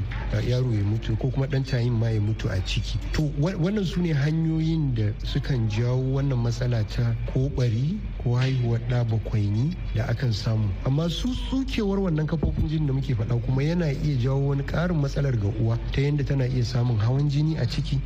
yaro 0.46 0.72
ya 0.72 0.82
mutu 0.84 1.16
ko 1.18 1.30
kuma 1.30 1.46
dan 1.46 1.64
tayin 1.64 1.92
ma 1.92 2.08
ya 2.10 2.20
mutu 2.20 2.48
a 2.50 2.60
ciki. 2.66 2.98
To 3.12 3.22
wannan 3.38 3.84
su 3.84 4.00
ne 4.02 4.12
hanyoyin 4.12 4.94
da 4.94 5.12
sukan 5.24 5.68
jawo 5.70 6.18
wannan 6.18 6.42
matsala 6.42 6.84
ta 6.88 7.14
ko 7.32 7.48
bari 7.56 7.98
ko 8.22 8.34
haihuwar 8.36 8.80
ɗa 8.90 9.04
bakwaini 9.04 9.74
da 9.94 10.04
akan 10.08 10.32
samu. 10.32 10.68
Amma 10.84 11.08
su 11.08 11.28
tsukewar 11.34 11.98
wannan 12.00 12.26
kafofin 12.26 12.68
jini 12.68 12.86
da 12.86 12.92
muke 12.92 13.14
faɗa 13.14 13.40
kuma 13.46 13.62
yana 13.62 13.86
iya 13.92 14.16
jawo 14.18 14.48
wani 14.48 14.62
ƙarin 14.62 14.96
matsalar 15.00 15.36
ga 15.38 15.48
uwa 15.60 15.78
ta 15.92 16.00
yadda 16.00 16.24
tana 16.24 16.44
iya 16.46 16.64
samun 16.64 16.98
hawan 16.98 17.28
jini 17.30 17.56
a 17.58 17.66
ciki 17.66 18.00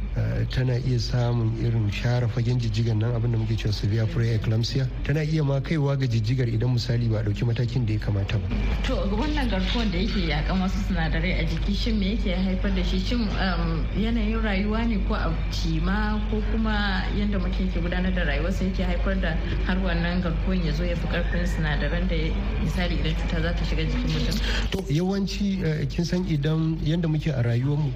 tana 0.51 0.77
iya 0.85 0.98
samun 0.98 1.53
irin 1.64 1.90
share 1.90 2.29
fagen 2.29 2.59
jijjigan 2.61 2.98
nan 2.98 3.14
abin 3.14 3.33
da 3.33 3.38
muke 3.38 3.57
cewa 3.57 3.72
severe 3.72 4.07
preeclampsia. 4.07 4.87
Tana 5.05 5.22
iya 5.25 5.42
ma 5.42 5.61
kaiwa 5.61 5.96
ga 5.96 6.07
jijjigar 6.07 6.48
idan 6.48 6.75
misali 6.77 7.09
ba 7.09 7.18
a 7.20 7.22
ɗauki 7.25 7.44
matakin 7.46 7.87
da 7.87 7.92
ya 7.94 7.98
kamata 7.98 8.37
ba. 8.38 8.46
to 8.85 8.94
wannan 9.16 9.48
garkuwar 9.48 9.87
da 9.90 9.98
yake 9.98 10.29
yakan 10.29 10.61
wasu 10.61 10.79
sinadarai 10.88 11.40
a 11.40 11.44
jiki 11.48 11.75
shin 11.75 11.98
me 11.98 12.16
yake 12.16 12.35
haifar 12.37 12.75
da 12.75 12.83
shi? 12.85 12.98
Shin 13.01 13.25
yanayin 13.96 14.42
rayuwa 14.42 14.85
ne 14.87 14.98
ko 15.09 15.14
a 15.14 15.33
cima 15.51 16.20
ko 16.31 16.42
kuma 16.53 17.03
yadda 17.16 17.38
mutum 17.38 17.68
ke 17.72 17.81
gudanar 17.81 18.12
da 18.14 18.25
rayuwarsa 18.25 18.64
yake 18.68 18.83
haifar 18.85 19.14
da 19.20 19.37
har 19.66 19.77
wannan 19.81 20.12
garkuwar 20.20 20.59
ya 20.66 20.72
zo 20.72 20.85
ya 20.85 20.96
fi 20.96 21.07
ƙarfin 21.09 21.46
sinadaran 21.46 22.09
da 22.09 22.16
misali 22.64 22.94
idan 23.01 23.14
cuta 23.16 23.40
za 23.42 23.53
ta 23.55 23.64
shiga 23.64 23.85
jikin 23.85 24.11
mutum. 24.11 24.37
to 24.70 24.79
yawanci 24.92 25.62
kin 25.88 26.05
san 26.05 26.25
idan 26.29 26.77
yadda 26.85 27.09
muke 27.09 27.31
a 27.31 27.42
rayuwarmu 27.42 27.92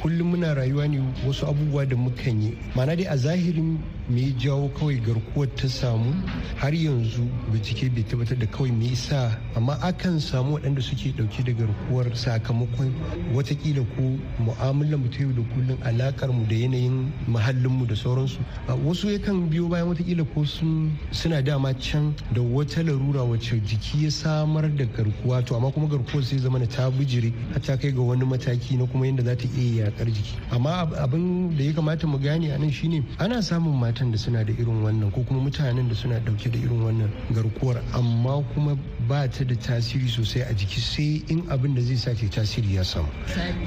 kullum 0.00 0.30
muna 0.34 0.54
rayuwa 0.54 0.88
ne 0.88 1.00
wasu 1.26 1.46
abubuwa 1.46 1.86
da 1.86 1.96
mukan 1.96 2.42
yi. 2.42 2.58
Ma'ana 2.74 2.96
dai 2.96 3.06
a 3.06 3.16
zahirin 3.16 3.78
me 4.08 4.32
jawo 4.38 4.68
kawai 4.68 4.98
garkuwar 5.00 5.48
ta 5.54 5.68
samu? 5.68 6.12
Har 6.56 6.72
yanzu 6.74 7.22
bincike 7.52 7.88
bai 7.94 8.02
tabbatar 8.02 8.38
da 8.38 8.46
kawai 8.46 8.70
me 8.72 8.88
yasa 8.90 9.38
amma 9.56 9.78
akan 9.82 10.20
samu 10.20 10.56
waɗanda 10.58 10.82
suke 10.82 11.12
ɗauke 11.16 11.44
da 11.44 11.52
garkuwar 11.52 12.06
sakamakon 12.16 12.92
wataƙila 13.34 13.86
ko 13.96 14.18
mu'amalar 14.42 14.98
mu 14.98 15.08
ta 15.08 15.20
yau 15.22 15.32
da 15.32 15.42
kullum 15.54 15.78
alakar 15.84 16.28
mu 16.32 16.44
da 16.46 16.54
yanayin 16.54 17.12
muhallin 17.28 17.70
mu 17.70 17.86
da 17.86 17.94
sauransu. 17.94 18.38
Wasu 18.84 19.08
yakan 19.10 19.48
biyo 19.50 19.68
bayan 19.68 19.88
wataƙila 19.94 20.26
ko 20.34 20.44
sun 20.44 20.98
suna 21.12 21.42
dama 21.42 21.74
can 21.74 22.14
da 22.32 22.40
wata 22.42 22.82
larura 22.82 23.22
wacce 23.22 23.60
jiki 23.62 24.04
ya 24.04 24.10
samar 24.10 24.68
da 24.74 24.84
garkuwa. 24.84 25.44
To 25.46 25.54
amma 25.56 25.70
kuma 25.70 25.86
garkuwar 25.86 26.24
sai 26.24 26.38
zama 26.38 26.58
ta 26.66 26.90
bijire 26.90 27.32
har 27.52 27.60
ta 27.62 27.76
kai 27.76 27.90
ga 27.92 28.02
wani 28.02 28.24
mataki 28.24 28.76
na 28.78 28.86
kuma 28.96 29.06
yadda 29.06 29.22
za 29.24 29.36
ta 29.36 29.48
iya 29.58 29.84
yakar 29.84 30.06
jiki. 30.08 30.34
Amma 30.50 30.88
abin 30.96 31.56
da 31.56 31.64
ya 31.64 31.72
kamata 31.72 32.06
mu 32.06 32.18
gane 32.18 32.50
a 32.50 32.58
nan 32.58 32.70
shine 32.72 33.04
ana 33.18 33.42
samun 33.42 33.76
matan 33.78 34.10
da 34.10 34.16
suna 34.18 34.42
da 34.44 34.52
irin 34.52 34.82
wannan 34.82 35.12
ko 35.12 35.20
kuma 35.22 35.40
mutanen 35.40 35.88
da 35.88 35.94
suna 35.94 36.18
ɗauke 36.20 36.50
da 36.50 36.58
irin 36.58 36.80
wannan 36.82 37.10
garkuwar 37.34 37.76
amma 37.92 38.42
kuma 38.54 38.76
ba 39.08 39.28
ta 39.28 39.44
da 39.44 39.54
tasiri 39.54 40.08
sosai 40.08 40.42
a 40.42 40.52
jiki 40.54 40.80
sai 40.80 41.22
in 41.28 41.42
abin 41.48 41.74
da 41.74 41.80
zai 41.82 41.94
sake 41.96 42.28
tasiri 42.28 42.74
ya 42.74 42.82
samu. 42.84 43.08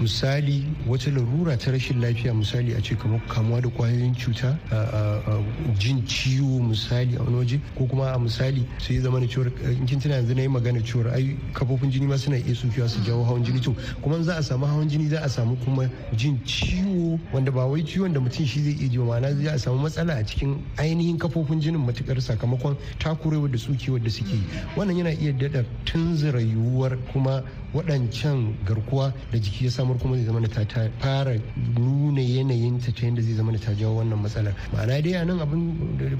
Misali 0.01 0.65
wata 0.87 1.11
larura 1.11 1.57
ta 1.57 1.71
rashin 1.71 2.01
lafiya 2.01 2.33
misali 2.33 2.73
a 2.75 2.81
ce 2.81 2.95
kamar 2.95 3.21
kamuwa 3.27 3.61
da 3.61 3.69
ƙwayoyin 3.69 4.15
cuta 4.15 4.57
jin 5.77 6.03
ciwo 6.05 6.59
misali 6.59 7.15
a 7.15 7.23
wani 7.23 7.61
ko 7.75 7.85
kuma 7.85 8.11
a 8.13 8.19
misali 8.19 8.65
sai 8.79 8.95
ya 8.95 9.01
zama 9.01 9.19
da 9.19 9.27
cewar 9.27 9.47
in 9.63 9.85
kin 9.85 9.99
tuna 9.99 10.15
yanzu 10.15 10.35
na 10.35 10.41
yi 10.41 10.47
magana 10.47 10.81
cewar 10.83 11.13
ai 11.13 11.37
kafofin 11.53 11.89
jini 11.91 12.05
ma 12.07 12.17
suna 12.17 12.35
iya 12.37 12.53
sukewa 12.55 12.87
su 12.89 12.99
jawo 13.01 13.23
hawan 13.23 13.43
jini. 13.43 13.61
To 13.61 13.75
kuma 14.01 14.21
za 14.23 14.37
a 14.37 14.43
samu 14.43 14.65
hawan 14.65 14.89
jini 14.89 15.07
za 15.07 15.21
a 15.23 15.29
samu 15.29 15.55
kuma 15.63 15.89
jin 16.15 16.39
ciwo 16.43 17.19
wanda 17.31 17.51
ba 17.51 17.65
wai 17.65 17.81
ciwon 17.83 18.13
da 18.13 18.19
mutum 18.19 18.45
shi 18.45 18.59
zai 18.63 18.73
iya 18.79 18.89
ji 18.89 18.97
ma'ana 18.97 19.33
za 19.41 19.51
a 19.53 19.57
samu 19.59 19.79
matsala 19.79 20.15
a 20.19 20.23
cikin 20.23 20.59
ainihin 20.77 21.17
kafofin 21.17 21.61
jinin 21.61 21.79
matuƙar 21.85 22.19
sakamakon 22.21 22.75
takurewar 22.99 23.49
da 23.51 23.57
tsukewar 23.57 24.03
da 24.03 24.09
suke 24.09 24.35
wannan 24.75 24.97
yana 24.97 25.11
iya 25.11 25.28
daɗa 25.33 25.63
tunzura 25.85 26.39
yiwuwar 26.41 26.97
kuma 27.11 27.43
waɗancan 27.73 28.53
garkuwa 28.65 29.13
da 29.31 29.37
jiki 29.39 29.65
ya 29.65 29.71
samar 29.71 29.97
kuma 29.97 30.15
zai 30.15 30.25
zama 30.25 30.47
ta 30.47 30.65
fara 30.99 31.35
nuna 31.77 32.21
yanayin 32.21 32.79
ta 32.79 32.91
ta 32.91 33.05
yadda 33.05 33.21
zai 33.21 33.33
zama 33.33 33.51
ta 33.57 33.73
jawo 33.73 33.97
wannan 34.01 34.19
matsalar. 34.21 34.53
Ma'ana 34.73 35.01
dai 35.01 35.13
a 35.13 35.25
nan 35.25 35.39
abin 35.39 35.75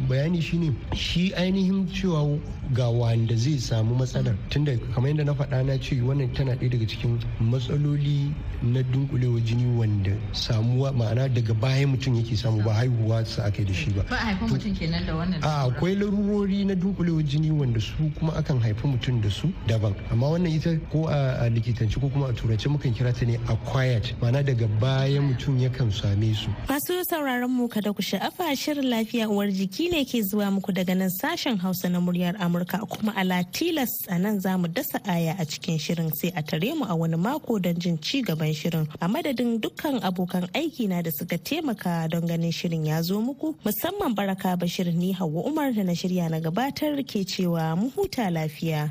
bayani 0.08 0.42
shine 0.42 0.76
shi 0.94 1.32
ainihin 1.34 1.88
cewa 1.88 2.38
ga 2.74 2.90
wanda 2.90 3.36
zai 3.36 3.58
samu 3.58 3.96
matsalar. 3.96 4.36
Tunda 4.50 4.78
kamar 4.94 5.10
yadda 5.12 5.26
na 5.26 5.34
faɗa 5.34 5.66
na 5.66 5.78
ce 5.78 5.96
wannan 6.02 6.34
tana 6.34 6.56
ɗaya 6.56 6.70
daga 6.72 6.86
cikin 6.86 7.20
matsaloli 7.40 8.34
na 8.64 8.82
dunkulewa 8.84 9.40
jini 9.42 9.66
wanda 9.78 10.12
samuwa 10.32 10.92
ma'ana 10.94 11.30
daga 11.34 11.54
baya 11.54 11.88
mutum 11.88 12.16
yake 12.16 12.36
samu 12.38 12.62
ba 12.64 12.74
haihuwa 12.74 13.26
sa 13.26 13.46
aka 13.46 13.64
da 13.64 13.74
shi 13.74 13.90
ba. 13.92 14.04
Ba 14.10 14.38
mutum 14.48 14.76
kenan 14.76 15.06
da 15.06 15.16
wannan 15.16 15.40
a 15.44 15.66
akwai 15.70 15.96
larurori 15.96 16.66
na 16.66 16.76
dunkulewa 16.76 17.24
jini 17.24 17.52
wanda 17.52 17.80
su 17.80 18.12
kuma 18.20 18.34
akan 18.36 18.60
haifi 18.60 18.88
mutum 18.88 19.22
da 19.22 19.30
su 19.30 19.52
daban. 19.68 19.96
Amma 20.12 20.28
wannan 20.28 20.52
ita 20.52 20.76
ko 20.92 21.08
a 21.08 21.39
likitanci 21.48 22.00
ko 22.02 22.10
kuma 22.10 22.28
a 22.28 22.34
turanci 22.34 22.68
mukan 22.68 22.92
kira 22.94 23.14
ta 23.14 23.26
ne 23.26 23.38
acquired 23.48 24.04
ma'ana 24.22 24.44
daga 24.44 24.68
baya 24.80 25.22
mutum 25.22 25.56
yakan 25.60 25.92
same 25.94 26.34
su. 26.34 26.50
Masu 26.68 27.00
sauraron 27.08 27.50
mu 27.50 27.68
kada 27.70 27.94
ku 27.94 28.02
sha'afa 28.02 28.52
shirin 28.56 28.90
lafiya 28.90 29.30
uwar 29.30 29.48
jiki 29.48 29.90
ne 29.92 30.04
ke 30.06 30.20
zuwa 30.24 30.52
muku 30.52 30.72
daga 30.74 30.96
nan 30.96 31.10
sashen 31.10 31.58
hausa 31.58 31.90
na 31.90 32.00
muryar 32.00 32.36
amurka 32.42 32.80
kuma 32.90 33.14
a 33.16 33.24
latilas 33.24 33.90
a 34.10 34.18
nan 34.20 34.40
za 34.40 34.58
mu 34.58 34.68
dasa 34.68 35.00
aya 35.08 35.36
a 35.40 35.46
cikin 35.46 35.80
shirin 35.80 36.12
sai 36.14 36.32
a 36.36 36.44
tare 36.44 36.74
mu 36.76 36.86
a 36.90 36.96
wani 36.96 37.16
mako 37.18 37.60
don 37.60 37.76
jin 37.80 37.98
ci 38.02 38.22
gaban 38.22 38.54
shirin. 38.54 38.88
A 39.02 39.08
madadin 39.08 39.60
dukkan 39.62 40.02
abokan 40.02 40.50
aiki 40.54 40.88
na 40.90 41.02
da 41.02 41.12
suka 41.12 41.38
taimaka 41.38 42.10
don 42.10 42.28
ganin 42.28 42.52
shirin 42.52 42.86
ya 42.86 43.02
zo 43.02 43.22
muku 43.22 43.56
musamman 43.64 44.16
baraka 44.16 44.58
bashir 44.58 44.92
ni 44.94 45.14
hawa 45.14 45.44
umar 45.46 45.72
da 45.72 45.84
na 45.84 45.94
shirya 45.94 46.30
na 46.30 46.40
gabatar 46.40 46.98
ke 47.06 47.24
cewa 47.24 47.76
mu 47.78 47.90
huta 47.96 48.30
lafiya. 48.32 48.90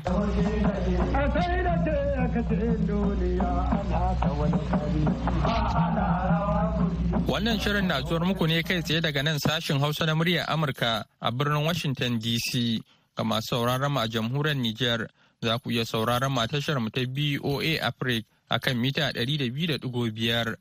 Wannan 7.29 7.59
shirin 7.59 7.87
na 7.87 8.01
zuwar 8.01 8.25
muku 8.25 8.47
ne 8.47 8.63
kai 8.63 8.81
tsaye 8.81 9.01
daga 9.01 9.21
nan 9.23 9.39
sashin 9.39 9.79
Hausa 9.79 10.05
na 10.05 10.15
muryar 10.15 10.45
Amurka 10.47 11.03
a 11.21 11.31
birnin 11.31 11.65
Washington 11.65 12.19
DC. 12.19 12.79
Ga 13.17 13.23
masu 13.23 13.55
sauraron 13.55 13.97
a 13.97 14.07
jamhuriyar 14.07 14.55
Nijar 14.57 15.07
za 15.41 15.59
ku 15.59 15.69
iya 15.71 15.85
sauraron 15.85 16.31
mu 16.31 16.41
a 16.41 16.47
tashar 16.47 16.79
mu 16.79 16.89
ta 16.89 17.01
BOA 17.05 17.79
Africa 17.81 18.25
a 18.49 18.59
kan 18.59 18.77
mita 18.79 19.11
200.5. 19.11 20.55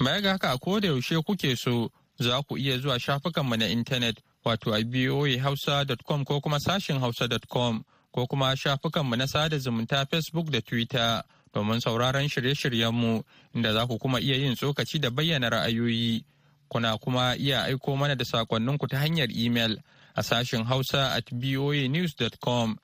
Baya 0.00 0.30
haka 0.32 0.58
ko 0.58 0.80
da 0.80 0.88
yaushe 0.88 1.16
kuke 1.22 1.56
so 1.56 1.90
za 2.18 2.42
ku 2.42 2.56
iya 2.58 2.78
zuwa 2.78 2.98
shafukanmu 2.98 3.56
na 3.56 3.66
intanet 3.68 4.18
wato 4.44 4.72
a 4.74 4.82
boahausa.com 4.84 6.24
ko 6.24 6.40
kuma 6.40 6.58
sashin 6.60 6.98
hausa.com 7.00 7.84
ko 8.12 8.26
kuma 8.26 8.56
shafukanmu 8.56 9.16
na 9.16 9.26
sada 9.26 9.58
zumunta 9.58 10.06
Facebook 10.10 10.50
da 10.50 10.60
Twitter. 10.60 11.22
domin 11.54 11.80
sauraron 11.80 12.28
shirye-shiryenmu 12.28 13.22
inda 13.54 13.72
za 13.72 13.86
ku 13.86 13.98
kuma 13.98 14.20
iya 14.20 14.36
yin 14.36 14.54
tsokaci 14.54 14.98
da 14.98 15.10
bayyana 15.10 15.50
ra'ayoyi. 15.50 16.24
Kuna 16.68 16.98
kuma 16.98 17.34
iya 17.36 17.64
aiko 17.64 17.96
mana 17.96 18.14
da 18.14 18.24
sakonninku 18.24 18.86
ta 18.88 18.98
hanyar 18.98 19.28
imel 19.30 19.78
a 20.14 20.22
sashen 20.22 20.64
Hausa 20.64 21.12
at 21.14 21.26
voanews.com. 21.32 22.78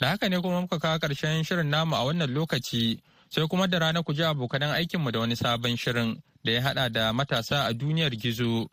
Da 0.00 0.08
haka 0.08 0.28
ne 0.28 0.40
kuma 0.40 0.60
muka 0.60 0.78
kawo 0.78 0.98
ƙarshen 0.98 1.42
shirin 1.44 1.66
namu 1.70 1.96
a 1.96 2.04
wannan 2.04 2.30
lokaci 2.30 3.00
sai 3.28 3.46
kuma 3.48 3.66
da 3.66 3.78
rana 3.78 4.02
ku 4.02 4.12
ji 4.14 4.22
abokanan 4.22 4.70
aikinmu 4.78 5.10
da 5.10 5.18
wani 5.18 5.34
sabon 5.36 5.76
shirin 5.76 6.22
da 6.44 6.52
ya 6.52 6.60
haɗa 6.62 6.92
da 6.92 7.12
matasa 7.12 7.66
a 7.66 7.72
duniyar 7.74 8.14
gizo. 8.14 8.68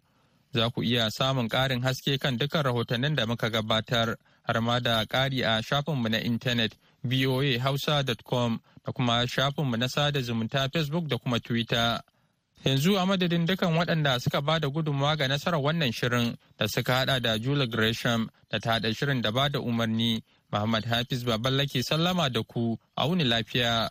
za 0.54 0.70
ku 0.70 0.82
iya 0.84 1.10
samun 1.12 1.48
ƙarin 1.50 1.82
haske 1.84 2.18
kan 2.18 2.38
dukkan 2.38 2.64
rahotannin 2.66 3.16
da 3.16 3.26
muka 3.26 3.50
gabatar 3.50 4.16
har 4.54 4.62
ma 4.62 4.80
da 4.80 5.06
ƙari 5.06 5.44
a 5.46 5.62
shafinmu 5.62 6.10
na 6.10 6.18
intanet 6.18 6.72
voahausa.com 7.06 8.60
da 8.86 8.92
kuma 8.92 9.28
shafinmu 9.28 9.78
na 9.78 9.88
sada 9.88 10.20
zumunta 10.22 10.70
facebook 10.74 11.08
da 11.08 11.18
kuma 11.18 11.40
twitter. 11.40 12.02
Yanzu 12.66 12.98
a 12.98 13.06
madadin 13.06 13.46
dukan 13.46 13.78
waɗanda 13.78 14.20
suka 14.20 14.42
ba 14.42 14.60
da 14.60 14.68
gudunmawa 14.68 15.18
ga 15.18 15.28
nasarar 15.28 15.62
wannan 15.62 15.92
shirin 15.94 16.36
da 16.58 16.68
suka 16.68 16.94
hada 16.94 17.20
da 17.20 17.38
Julie 17.38 17.68
Gresham 17.68 18.30
da 18.50 18.58
ta 18.60 18.72
haɗa 18.80 18.96
shirin 18.98 19.22
da 19.22 19.32
ba 19.32 19.50
da 19.50 19.60
umarni, 19.60 20.22
Muhammad 20.52 20.86
Hafiz 20.86 21.24
Baballake 21.24 21.84
sallama 21.84 22.30
da 22.34 22.42
ku, 22.44 22.76
a 22.98 23.08
wuni 23.08 23.24
lafiya. 23.24 23.90